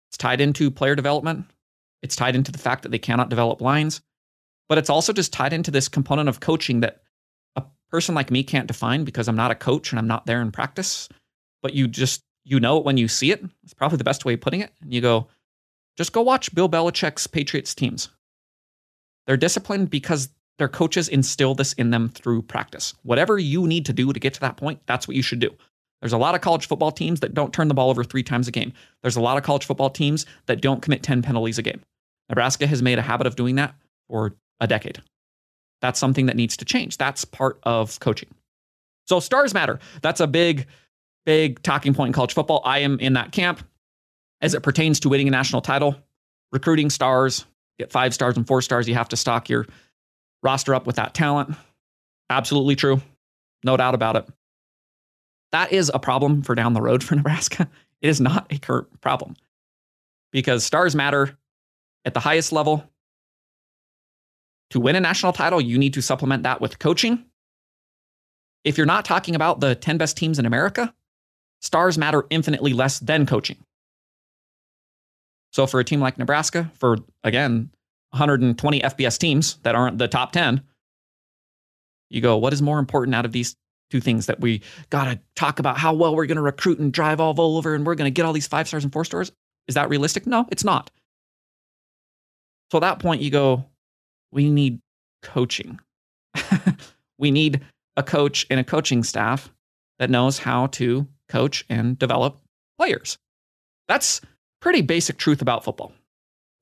[0.08, 1.46] It's tied into player development.
[2.02, 4.00] It's tied into the fact that they cannot develop lines,
[4.68, 7.02] but it's also just tied into this component of coaching that
[7.56, 10.40] a person like me can't define because I'm not a coach and I'm not there
[10.40, 11.08] in practice.
[11.62, 13.44] But you just, you know it when you see it.
[13.62, 14.72] It's probably the best way of putting it.
[14.80, 15.28] And you go,
[15.98, 18.08] just go watch Bill Belichick's Patriots teams.
[19.26, 22.92] They're disciplined because their coaches instill this in them through practice.
[23.02, 25.50] Whatever you need to do to get to that point, that's what you should do.
[26.02, 28.46] There's a lot of college football teams that don't turn the ball over three times
[28.46, 28.74] a game.
[29.00, 31.80] There's a lot of college football teams that don't commit 10 penalties a game.
[32.28, 33.74] Nebraska has made a habit of doing that
[34.06, 35.00] for a decade.
[35.80, 36.98] That's something that needs to change.
[36.98, 38.28] That's part of coaching.
[39.06, 39.78] So, stars matter.
[40.02, 40.66] That's a big,
[41.24, 42.60] big talking point in college football.
[42.66, 43.66] I am in that camp
[44.42, 45.96] as it pertains to winning a national title,
[46.52, 47.46] recruiting stars,
[47.78, 49.66] get five stars and four stars, you have to stock your
[50.42, 51.54] roster up with that talent.
[52.28, 53.00] Absolutely true.
[53.64, 54.26] No doubt about it.
[55.52, 57.68] That is a problem for down the road for Nebraska.
[58.00, 59.36] It is not a current problem
[60.32, 61.36] because stars matter
[62.04, 62.84] at the highest level.
[64.70, 67.24] To win a national title, you need to supplement that with coaching.
[68.62, 70.94] If you're not talking about the 10 best teams in America,
[71.60, 73.56] stars matter infinitely less than coaching.
[75.52, 77.70] So for a team like Nebraska, for again,
[78.10, 80.62] 120 FBS teams that aren't the top 10,
[82.08, 83.56] you go, what is more important out of these
[83.90, 86.92] two things that we got to talk about how well we're going to recruit and
[86.92, 89.32] drive all over and we're going to get all these five stars and four stars?
[89.68, 90.26] Is that realistic?
[90.26, 90.90] No, it's not.
[92.70, 93.64] So at that point, you go,
[94.32, 94.80] we need
[95.22, 95.80] coaching.
[97.18, 97.60] we need
[97.96, 99.52] a coach and a coaching staff
[99.98, 102.38] that knows how to coach and develop
[102.78, 103.18] players.
[103.88, 104.20] That's
[104.60, 105.92] pretty basic truth about football.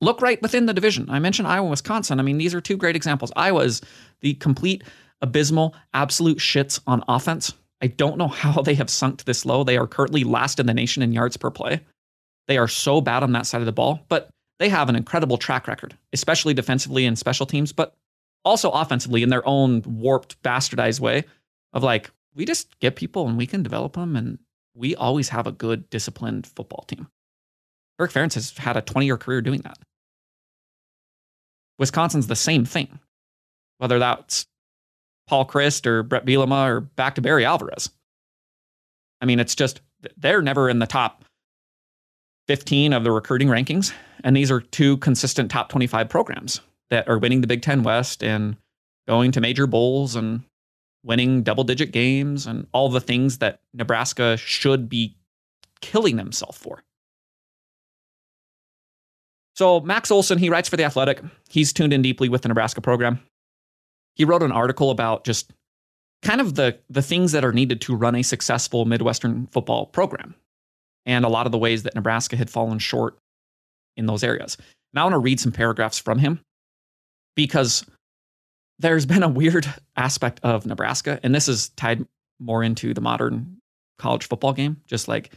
[0.01, 1.09] Look right within the division.
[1.09, 2.19] I mentioned Iowa, Wisconsin.
[2.19, 3.31] I mean, these are two great examples.
[3.35, 3.81] Iowa is
[4.21, 4.83] the complete,
[5.21, 7.53] abysmal, absolute shits on offense.
[7.81, 9.63] I don't know how they have sunk this low.
[9.63, 11.81] They are currently last in the nation in yards per play.
[12.47, 15.37] They are so bad on that side of the ball, but they have an incredible
[15.37, 17.95] track record, especially defensively and special teams, but
[18.43, 21.25] also offensively in their own warped, bastardized way
[21.73, 24.39] of like, we just get people and we can develop them, and
[24.73, 27.07] we always have a good, disciplined football team.
[27.99, 29.77] Eric Ferentz has had a 20 year career doing that.
[31.79, 32.99] Wisconsin's the same thing,
[33.77, 34.45] whether that's
[35.27, 37.89] Paul Chryst or Bret Bielema or back to Barry Alvarez.
[39.21, 39.81] I mean, it's just,
[40.17, 41.23] they're never in the top
[42.47, 43.93] 15 of the recruiting rankings.
[44.23, 48.23] And these are two consistent top 25 programs that are winning the Big Ten West
[48.23, 48.57] and
[49.07, 50.41] going to major bowls and
[51.03, 55.15] winning double digit games and all the things that Nebraska should be
[55.81, 56.83] killing themselves for.
[59.59, 61.21] So Max Olson, he writes for The Athletic.
[61.49, 63.19] He's tuned in deeply with the Nebraska program.
[64.15, 65.51] He wrote an article about just
[66.21, 70.33] kind of the, the things that are needed to run a successful Midwestern football program
[71.05, 73.17] and a lot of the ways that Nebraska had fallen short
[73.97, 74.55] in those areas.
[74.93, 76.39] Now I want to read some paragraphs from him
[77.35, 77.85] because
[78.79, 79.67] there's been a weird
[79.97, 82.07] aspect of Nebraska, and this is tied
[82.39, 83.57] more into the modern
[83.97, 84.79] college football game.
[84.87, 85.33] Just like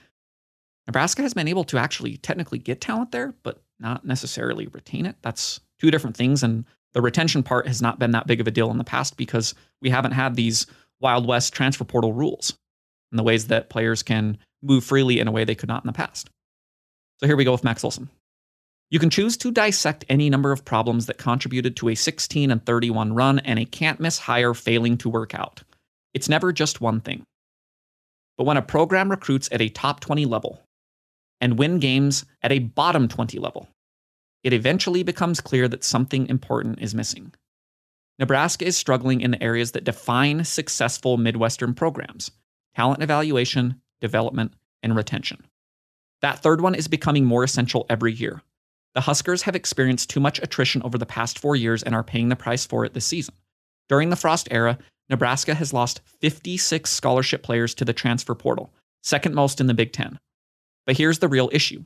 [0.87, 5.17] Nebraska has been able to actually technically get talent there, but not necessarily retain it.
[5.21, 6.43] That's two different things.
[6.43, 6.65] And
[6.95, 9.55] the retention part has not been that big of a deal in the past because
[9.83, 10.67] we haven't had these
[11.01, 12.57] Wild West transfer portal rules
[13.11, 15.89] and the ways that players can move freely in a way they could not in
[15.89, 16.31] the past.
[17.19, 18.09] So here we go with Max Olson.
[18.91, 22.65] You can choose to dissect any number of problems that contributed to a 16 and
[22.65, 25.63] 31 run and a can't miss hire failing to work out.
[26.15, 27.25] It's never just one thing.
[28.37, 30.63] But when a program recruits at a top 20 level
[31.41, 33.69] and win games at a bottom 20 level,
[34.43, 37.33] it eventually becomes clear that something important is missing.
[38.19, 42.31] Nebraska is struggling in the areas that define successful Midwestern programs
[42.75, 45.45] talent evaluation, development, and retention.
[46.23, 48.43] That third one is becoming more essential every year.
[48.95, 52.29] The Huskers have experienced too much attrition over the past four years and are paying
[52.29, 53.35] the price for it this season.
[53.89, 54.79] During the Frost era,
[55.11, 59.93] Nebraska has lost 56 scholarship players to the transfer portal, second most in the Big
[59.93, 60.19] Ten.
[60.87, 61.85] But here's the real issue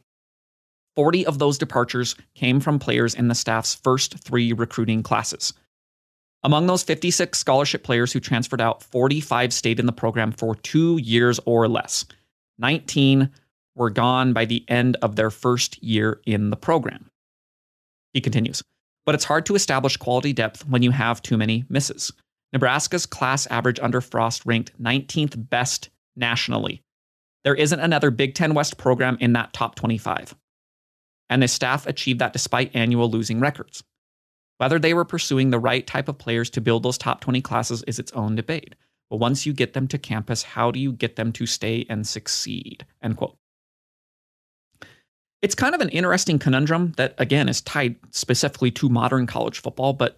[0.96, 5.52] 40 of those departures came from players in the staff's first three recruiting classes.
[6.42, 10.98] Among those 56 scholarship players who transferred out, 45 stayed in the program for two
[10.98, 12.04] years or less.
[12.58, 13.30] 19
[13.74, 17.10] were gone by the end of their first year in the program.
[18.14, 18.62] He continues,
[19.04, 22.12] but it's hard to establish quality depth when you have too many misses.
[22.52, 26.80] Nebraska's class average under Frost ranked 19th best nationally.
[27.44, 30.34] There isn't another Big Ten West program in that top 25.
[31.28, 33.82] And the staff achieved that despite annual losing records.
[34.58, 37.82] Whether they were pursuing the right type of players to build those top 20 classes
[37.82, 38.74] is its own debate.
[39.10, 42.06] But once you get them to campus, how do you get them to stay and
[42.06, 42.86] succeed?
[43.02, 43.36] End quote.
[45.42, 49.92] It's kind of an interesting conundrum that, again, is tied specifically to modern college football,
[49.92, 50.16] but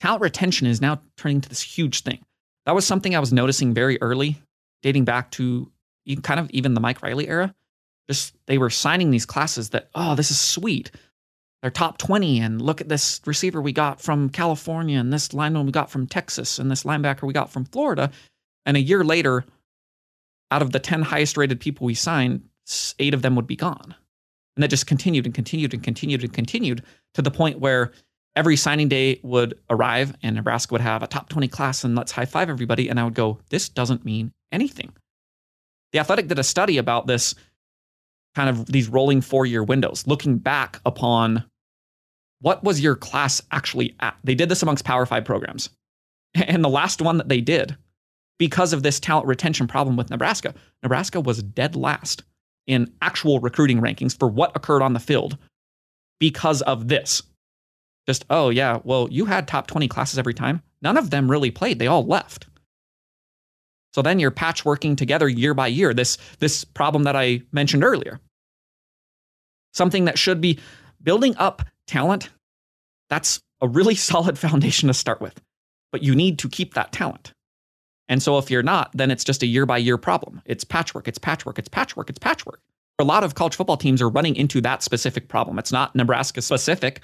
[0.00, 2.24] talent retention is now turning to this huge thing.
[2.66, 4.42] That was something I was noticing very early,
[4.82, 5.70] dating back to
[6.22, 7.54] kind of even the Mike Riley era.
[8.08, 10.90] Just they were signing these classes that, oh, this is sweet.
[11.62, 15.66] They're top 20, and look at this receiver we got from California, and this lineman
[15.66, 18.10] we got from Texas, and this linebacker we got from Florida.
[18.64, 19.44] And a year later,
[20.50, 22.42] out of the 10 highest rated people we signed,
[22.98, 23.94] eight of them would be gone.
[24.56, 26.82] And that just continued and continued and continued and continued
[27.14, 27.92] to the point where
[28.34, 32.12] every signing day would arrive and Nebraska would have a top 20 class and let's
[32.12, 32.88] high five everybody.
[32.88, 34.92] And I would go, this doesn't mean anything.
[35.92, 37.34] The Athletic did a study about this
[38.36, 41.42] kind of these rolling four year windows, looking back upon
[42.40, 44.14] what was your class actually at.
[44.22, 45.70] They did this amongst Power Five programs.
[46.34, 47.78] And the last one that they did,
[48.38, 52.24] because of this talent retention problem with Nebraska, Nebraska was dead last
[52.66, 55.38] in actual recruiting rankings for what occurred on the field
[56.20, 57.22] because of this.
[58.06, 60.60] Just, oh, yeah, well, you had top 20 classes every time.
[60.82, 62.46] None of them really played, they all left.
[63.94, 68.20] So then you're patchworking together year by year this, this problem that I mentioned earlier.
[69.76, 70.58] Something that should be
[71.02, 72.30] building up talent,
[73.10, 75.40] that's a really solid foundation to start with.
[75.92, 77.32] But you need to keep that talent.
[78.08, 80.40] And so if you're not, then it's just a year by year problem.
[80.44, 82.60] It's patchwork, it's patchwork, it's patchwork, it's patchwork.
[82.98, 85.58] A lot of college football teams are running into that specific problem.
[85.58, 87.02] It's not Nebraska specific.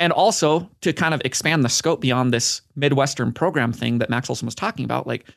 [0.00, 4.30] And also to kind of expand the scope beyond this Midwestern program thing that Max
[4.30, 5.28] Olson was talking about, like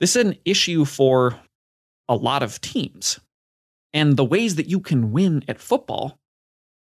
[0.00, 1.38] this is an issue for
[2.08, 3.20] a lot of teams.
[3.94, 6.18] And the ways that you can win at football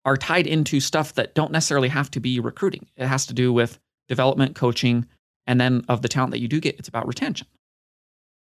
[0.04, 2.86] are tied into stuff that don't necessarily have to be recruiting.
[2.96, 5.06] It has to do with development, coaching,
[5.46, 7.46] and then of the talent that you do get, it's about retention.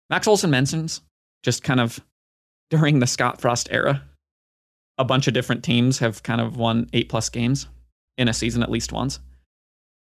[0.09, 1.01] Max Olson mentions
[1.43, 1.99] just kind of
[2.69, 4.03] during the Scott Frost era,
[4.97, 7.67] a bunch of different teams have kind of won eight plus games
[8.17, 9.19] in a season at least once.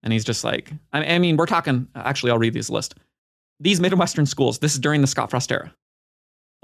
[0.02, 2.94] And he's just like, I mean, we're talking, actually, I'll read this list.
[3.58, 5.74] These Midwestern schools, this is during the Scott Frost era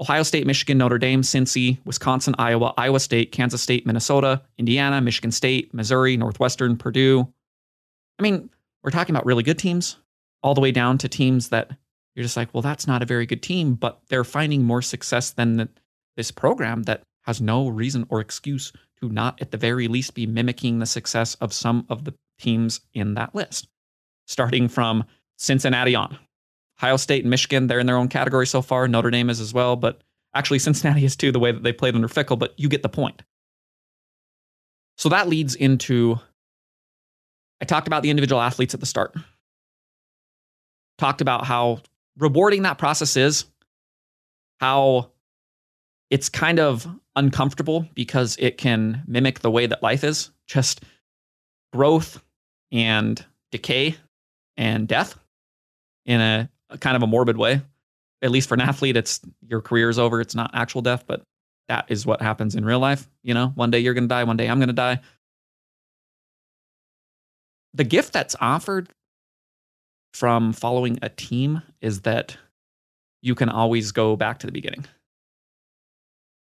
[0.01, 5.31] Ohio State, Michigan, Notre Dame, Cincy, Wisconsin, Iowa, Iowa State, Kansas State, Minnesota, Indiana, Michigan
[5.31, 7.31] State, Missouri, Northwestern, Purdue.
[8.17, 8.49] I mean,
[8.83, 9.97] we're talking about really good teams,
[10.41, 11.69] all the way down to teams that
[12.15, 15.31] you're just like, well, that's not a very good team, but they're finding more success
[15.31, 15.69] than the,
[16.17, 20.25] this program that has no reason or excuse to not, at the very least, be
[20.25, 23.67] mimicking the success of some of the teams in that list.
[24.25, 25.03] Starting from
[25.37, 26.17] Cincinnati on.
[26.81, 28.87] Ohio State and Michigan, they're in their own category so far.
[28.87, 30.01] Notre Dame is as well, but
[30.33, 32.89] actually Cincinnati is too, the way that they played under Fickell, but you get the
[32.89, 33.21] point.
[34.97, 36.19] So that leads into
[37.61, 39.15] I talked about the individual athletes at the start
[40.97, 41.79] talked about how
[42.17, 43.45] rewarding that process is,
[44.59, 45.09] how
[46.11, 50.83] it's kind of uncomfortable because it can mimic the way that life is just
[51.73, 52.21] growth
[52.71, 53.95] and decay
[54.57, 55.17] and death
[56.05, 56.49] in a,
[56.79, 57.61] kind of a morbid way.
[58.21, 60.21] At least for an athlete, it's your career is over.
[60.21, 61.23] It's not actual death, but
[61.67, 63.09] that is what happens in real life.
[63.23, 64.99] You know, one day you're going to die, one day I'm going to die.
[67.73, 68.89] The gift that's offered
[70.13, 72.37] from following a team is that
[73.21, 74.85] you can always go back to the beginning.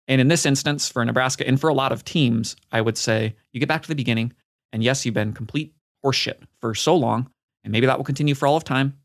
[0.08, 3.34] And in this instance, for Nebraska and for a lot of teams, I would say
[3.52, 4.32] you get back to the beginning.
[4.72, 5.74] And yes, you've been complete
[6.04, 7.28] horseshit for so long,
[7.64, 8.96] and maybe that will continue for all of time.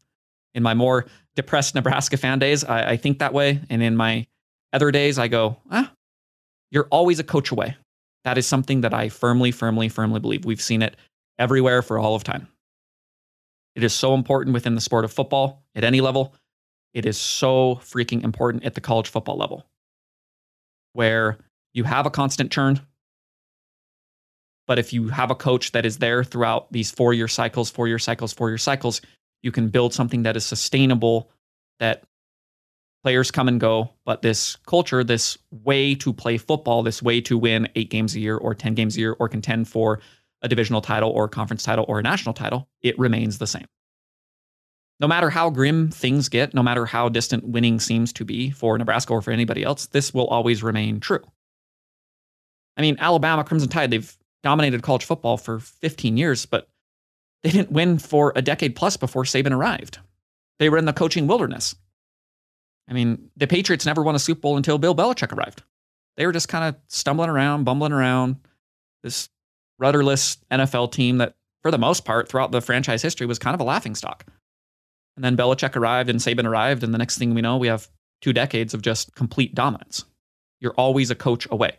[0.54, 3.62] In my more depressed Nebraska fan days, I, I think that way.
[3.70, 4.28] And in my
[4.74, 5.92] other days, I go, ah,
[6.72, 7.76] you're always a coach away.
[8.24, 10.46] That is something that I firmly, firmly, firmly believe.
[10.46, 10.96] We've seen it
[11.40, 12.48] everywhere for all of time.
[13.76, 16.34] It is so important within the sport of football at any level.
[16.94, 19.66] It is so freaking important at the college football level
[20.94, 21.38] where
[21.74, 22.82] you have a constant churn.
[24.68, 27.88] But if you have a coach that is there throughout these four year cycles, four
[27.88, 29.02] year cycles, four year cycles,
[29.42, 31.30] you can build something that is sustainable,
[31.80, 32.04] that
[33.04, 33.92] players come and go.
[34.06, 38.20] But this culture, this way to play football, this way to win eight games a
[38.20, 40.00] year or 10 games a year or contend for
[40.42, 43.66] a divisional title or a conference title or a national title, it remains the same.
[45.00, 48.78] No matter how grim things get, no matter how distant winning seems to be for
[48.78, 51.24] Nebraska or for anybody else, this will always remain true.
[52.78, 56.68] I mean, Alabama Crimson Tide, they've dominated college football for 15 years, but
[57.44, 60.00] they didn't win for a decade plus before Saban arrived.
[60.60, 61.76] They were in the coaching wilderness.
[62.88, 65.64] I mean, the Patriots never won a Super Bowl until Bill Belichick arrived.
[66.18, 68.36] They were just kind of stumbling around, bumbling around,
[69.04, 69.30] this
[69.80, 73.62] rudderless NFL team that, for the most part, throughout the franchise history, was kind of
[73.62, 74.26] a laughing stock.
[75.16, 77.88] And then Belichick arrived and Saban arrived, and the next thing we know, we have
[78.22, 80.06] two decades of just complete dominance.
[80.60, 81.78] You're always a coach away.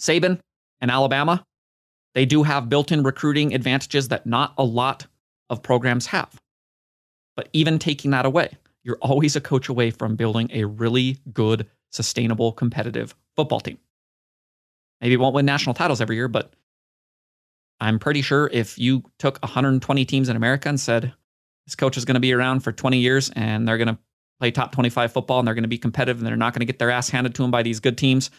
[0.00, 0.40] Saban
[0.80, 1.44] and Alabama,
[2.14, 5.06] they do have built in recruiting advantages that not a lot
[5.48, 6.40] of programs have.
[7.36, 11.66] But even taking that away, you're always a coach away from building a really good,
[11.90, 13.78] sustainable, competitive football team.
[15.00, 16.52] Maybe it won't win national titles every year, but
[17.80, 21.14] I'm pretty sure if you took 120 teams in America and said,
[21.66, 23.98] this coach is going to be around for 20 years and they're going to
[24.38, 26.66] play top 25 football and they're going to be competitive and they're not going to
[26.66, 28.30] get their ass handed to them by these good teams,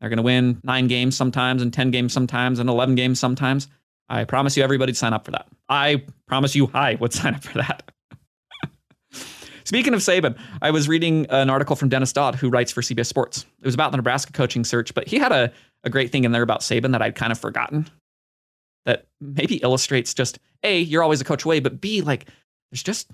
[0.00, 3.68] they're going to win nine games sometimes and 10 games sometimes and 11 games sometimes.
[4.08, 5.48] I promise you, everybody'd sign up for that.
[5.68, 7.90] I promise you, I would sign up for that.
[9.64, 13.06] Speaking of Saban, I was reading an article from Dennis Dodd, who writes for CBS
[13.06, 13.44] Sports.
[13.60, 16.32] It was about the Nebraska coaching search, but he had a, a great thing in
[16.32, 17.90] there about Saban that I'd kind of forgotten
[18.86, 22.28] that maybe illustrates just A, you're always a coach away, but B, like
[22.70, 23.10] there's just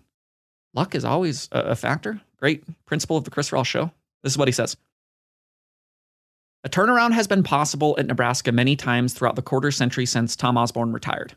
[0.75, 2.21] luck is always a, a factor.
[2.39, 3.91] Great principle of the Chris Rawls show.
[4.23, 4.77] This is what he says.
[6.65, 10.57] A turnaround has been possible at Nebraska many times throughout the quarter century since Tom
[10.57, 11.35] Osborne retired.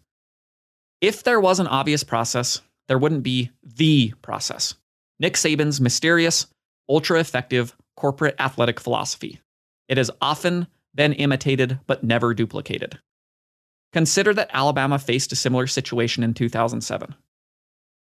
[1.01, 4.75] If there was an obvious process, there wouldn't be the process.
[5.19, 6.45] Nick Saban's mysterious,
[6.87, 9.41] ultra effective corporate athletic philosophy.
[9.87, 12.99] It has often been imitated but never duplicated.
[13.93, 17.15] Consider that Alabama faced a similar situation in 2007.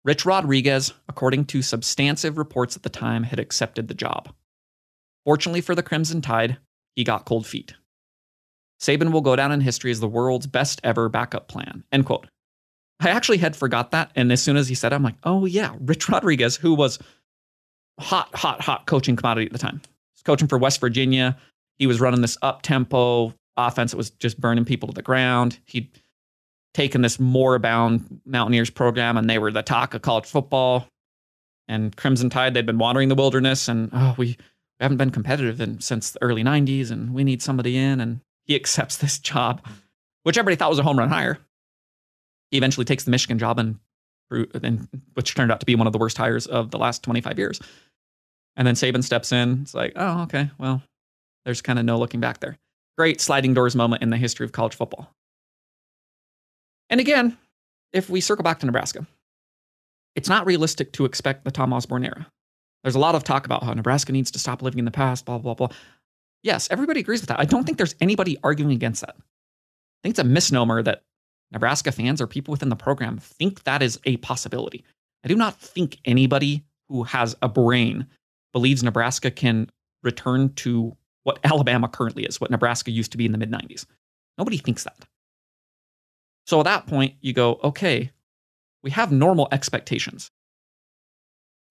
[0.05, 4.33] Rich Rodriguez, according to substantive reports at the time, had accepted the job.
[5.25, 6.57] Fortunately for the Crimson Tide,
[6.97, 7.75] he got cold feet.
[8.81, 11.85] Saban will go down in history as the world's best ever backup plan.
[11.93, 12.27] End quote.
[13.01, 15.45] I actually had forgot that, and as soon as he said it, I'm like, oh
[15.45, 16.99] yeah, Rich Rodriguez, who was
[18.01, 19.81] hot, hot, hot coaching commodity at the time.
[20.15, 21.37] He's coaching for West Virginia.
[21.79, 25.59] He was running this up tempo offense that was just burning people to the ground.
[25.67, 25.91] He'd
[26.75, 30.87] taken this moribund Mountaineers program and they were the talk of college football.
[31.69, 34.37] And Crimson Tide, they'd been wandering the wilderness and, oh, we,
[34.83, 38.01] we haven't been competitive in, since the early 90s and we need somebody in.
[38.01, 39.65] And he accepts this job,
[40.25, 41.39] which everybody thought was a home run hire.
[42.51, 43.79] He eventually takes the Michigan job and,
[44.31, 47.39] and which turned out to be one of the worst hires of the last 25
[47.39, 47.61] years.
[48.57, 49.63] And then Saban steps in.
[49.63, 50.83] It's like, oh, okay, well,
[51.45, 52.59] there's kind of no looking back there.
[52.99, 55.15] Great sliding doors moment in the history of college football.
[56.91, 57.39] And again,
[57.93, 59.07] if we circle back to Nebraska,
[60.17, 62.27] it's not realistic to expect the Tom Osborne era.
[62.83, 65.25] There's a lot of talk about how Nebraska needs to stop living in the past,
[65.25, 65.69] blah, blah, blah.
[66.43, 67.39] Yes, everybody agrees with that.
[67.39, 69.15] I don't think there's anybody arguing against that.
[69.17, 71.03] I think it's a misnomer that
[71.53, 74.85] Nebraska fans or people within the program think that is a possibility.
[75.25, 78.07] I do not think anybody who has a brain
[78.53, 79.71] believes Nebraska can
[80.03, 83.87] return to what Alabama currently is, what Nebraska used to be in the mid 90s.
[84.39, 85.07] Nobody thinks that.
[86.47, 88.11] So at that point, you go, okay,
[88.83, 90.31] we have normal expectations.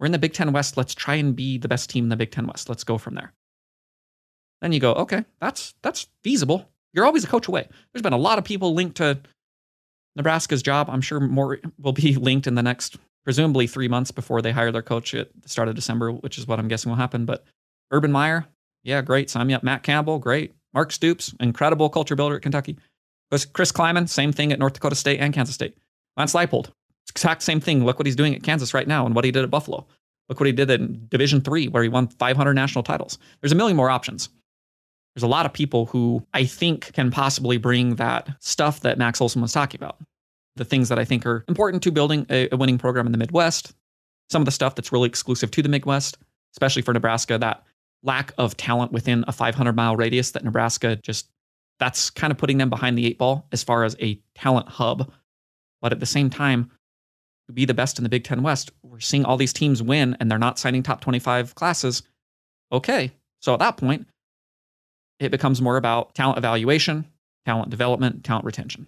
[0.02, 0.76] We're in the Big Ten West.
[0.76, 2.68] Let's try and be the best team in the Big Ten West.
[2.68, 3.32] Let's go from there.
[4.62, 6.70] Then you go, okay, that's that's feasible.
[6.92, 7.70] You're always a coach away.
[7.94, 9.22] There's been a lot of people linked to
[10.16, 14.42] Nebraska's job, I'm sure more will be linked in the next, presumably three months before
[14.42, 16.98] they hire their coach at the start of December, which is what I'm guessing will
[16.98, 17.26] happen.
[17.26, 17.46] But
[17.92, 18.46] Urban Meyer,
[18.84, 19.30] yeah, great.
[19.30, 19.64] Sign me up.
[19.64, 20.54] Matt Campbell, great.
[20.74, 22.78] Mark Stoops, incredible culture builder at Kentucky.
[23.30, 25.78] Chris Klieman, same thing at North Dakota State and Kansas State.
[26.18, 26.72] Lance Leipold,
[27.12, 27.86] exact same thing.
[27.86, 29.86] Look what he's doing at Kansas right now and what he did at Buffalo.
[30.30, 33.18] Look what he did in Division Three, where he won 500 national titles.
[33.42, 34.30] There's a million more options.
[35.14, 39.20] There's a lot of people who I think can possibly bring that stuff that Max
[39.20, 39.98] Olson was talking about.
[40.56, 43.18] The things that I think are important to building a, a winning program in the
[43.18, 43.74] Midwest.
[44.30, 46.18] Some of the stuff that's really exclusive to the Midwest,
[46.54, 47.64] especially for Nebraska, that
[48.04, 51.30] lack of talent within a 500 mile radius that Nebraska just,
[51.80, 55.12] that's kind of putting them behind the eight ball as far as a talent hub.
[55.82, 56.72] But at the same time,
[57.52, 60.30] be the best in the Big Ten West, we're seeing all these teams win and
[60.30, 62.04] they're not signing top 25 classes.
[62.72, 63.12] Okay.
[63.40, 64.08] So at that point,
[65.20, 67.06] it becomes more about talent evaluation,
[67.46, 68.88] talent development, talent retention.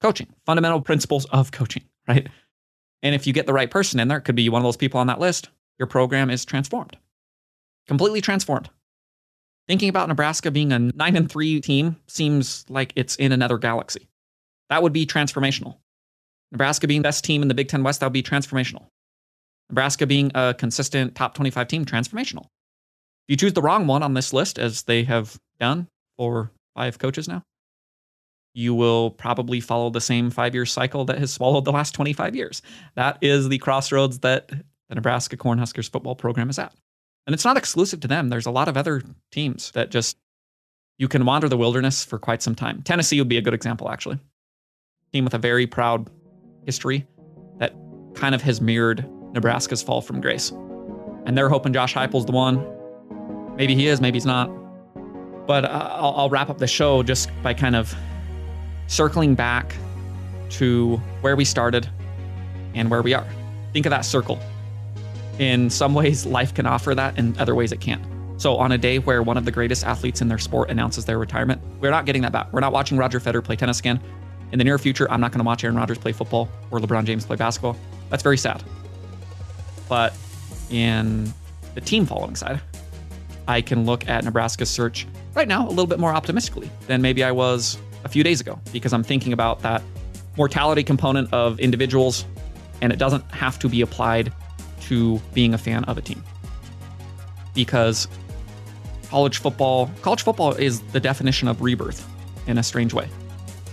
[0.00, 2.28] Coaching, fundamental principles of coaching, right?
[3.02, 4.76] And if you get the right person in there, it could be one of those
[4.76, 5.48] people on that list,
[5.78, 6.96] your program is transformed.
[7.86, 8.70] Completely transformed.
[9.68, 14.08] Thinking about Nebraska being a 9 and 3 team seems like it's in another galaxy.
[14.68, 15.76] That would be transformational.
[16.52, 18.86] Nebraska being the best team in the Big Ten West, that would be transformational.
[19.70, 22.44] Nebraska being a consistent top 25 team, transformational.
[22.44, 25.88] If you choose the wrong one on this list, as they have done
[26.18, 27.42] for five coaches now,
[28.54, 32.36] you will probably follow the same five year cycle that has swallowed the last 25
[32.36, 32.60] years.
[32.96, 36.74] That is the crossroads that the Nebraska Cornhuskers football program is at.
[37.26, 38.28] And it's not exclusive to them.
[38.28, 40.18] There's a lot of other teams that just,
[40.98, 42.82] you can wander the wilderness for quite some time.
[42.82, 44.18] Tennessee would be a good example, actually.
[45.14, 46.10] Team with a very proud
[46.64, 47.06] history
[47.58, 47.74] that
[48.14, 50.50] kind of has mirrored Nebraska's fall from grace.
[51.24, 52.66] And they're hoping Josh Heupel's the one.
[53.56, 54.46] Maybe he is, maybe he's not.
[55.46, 57.94] But uh, I'll, I'll wrap up the show just by kind of
[58.86, 59.74] circling back
[60.50, 61.88] to where we started
[62.74, 63.26] and where we are.
[63.72, 64.38] Think of that circle.
[65.38, 68.04] In some ways, life can offer that, in other ways, it can't.
[68.36, 71.18] So, on a day where one of the greatest athletes in their sport announces their
[71.18, 72.52] retirement, we're not getting that back.
[72.52, 74.00] We're not watching Roger Federer play tennis again
[74.52, 77.04] in the near future, I'm not going to watch Aaron Rodgers play football or LeBron
[77.04, 77.76] James play basketball.
[78.10, 78.62] That's very sad.
[79.88, 80.14] But
[80.70, 81.32] in
[81.74, 82.60] the team following side,
[83.48, 87.24] I can look at Nebraska's search right now a little bit more optimistically than maybe
[87.24, 89.82] I was a few days ago because I'm thinking about that
[90.36, 92.24] mortality component of individuals
[92.80, 94.32] and it doesn't have to be applied
[94.82, 96.22] to being a fan of a team.
[97.54, 98.08] Because
[99.08, 102.06] college football, college football is the definition of rebirth
[102.46, 103.08] in a strange way.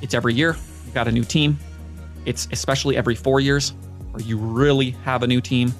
[0.01, 0.55] It's every year,
[0.85, 1.57] you've got a new team.
[2.25, 3.73] It's especially every four years
[4.11, 5.73] where you really have a new team.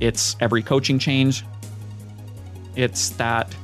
[0.00, 1.44] It's every coaching change.
[2.76, 3.54] It's that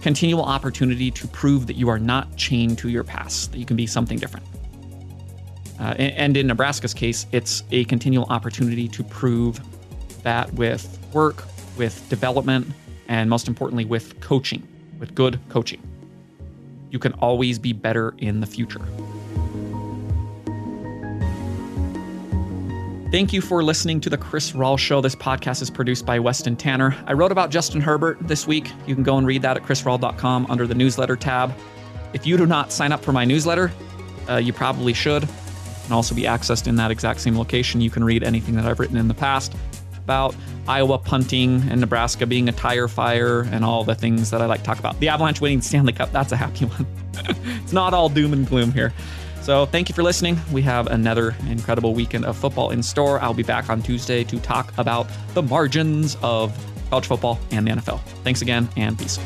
[0.00, 3.76] continual opportunity to prove that you are not chained to your past, that you can
[3.76, 4.46] be something different.
[5.78, 9.60] Uh, and in Nebraska's case, it's a continual opportunity to prove
[10.22, 11.44] that with work,
[11.76, 12.66] with development,
[13.08, 14.66] and most importantly, with coaching,
[14.98, 15.82] with good coaching,
[16.92, 18.80] you can always be better in the future.
[23.10, 25.00] Thank you for listening to the Chris Rawl Show.
[25.00, 26.96] This podcast is produced by Weston Tanner.
[27.06, 28.70] I wrote about Justin Herbert this week.
[28.86, 31.52] You can go and read that at chrisrawl.com under the newsletter tab.
[32.12, 33.72] If you do not sign up for my newsletter,
[34.28, 35.24] uh, you probably should.
[35.24, 35.28] It
[35.84, 37.80] can also be accessed in that exact same location.
[37.80, 39.54] You can read anything that I've written in the past
[40.12, 40.34] about
[40.68, 44.60] Iowa punting and Nebraska being a tire fire and all the things that I like
[44.60, 45.00] to talk about.
[45.00, 46.86] The Avalanche winning Stanley Cup, that's a happy one.
[47.64, 48.92] it's not all doom and gloom here.
[49.40, 50.38] So thank you for listening.
[50.52, 53.20] We have another incredible weekend of football in store.
[53.20, 56.54] I'll be back on Tuesday to talk about the margins of
[56.90, 58.00] college football and the NFL.
[58.22, 59.18] Thanks again and peace.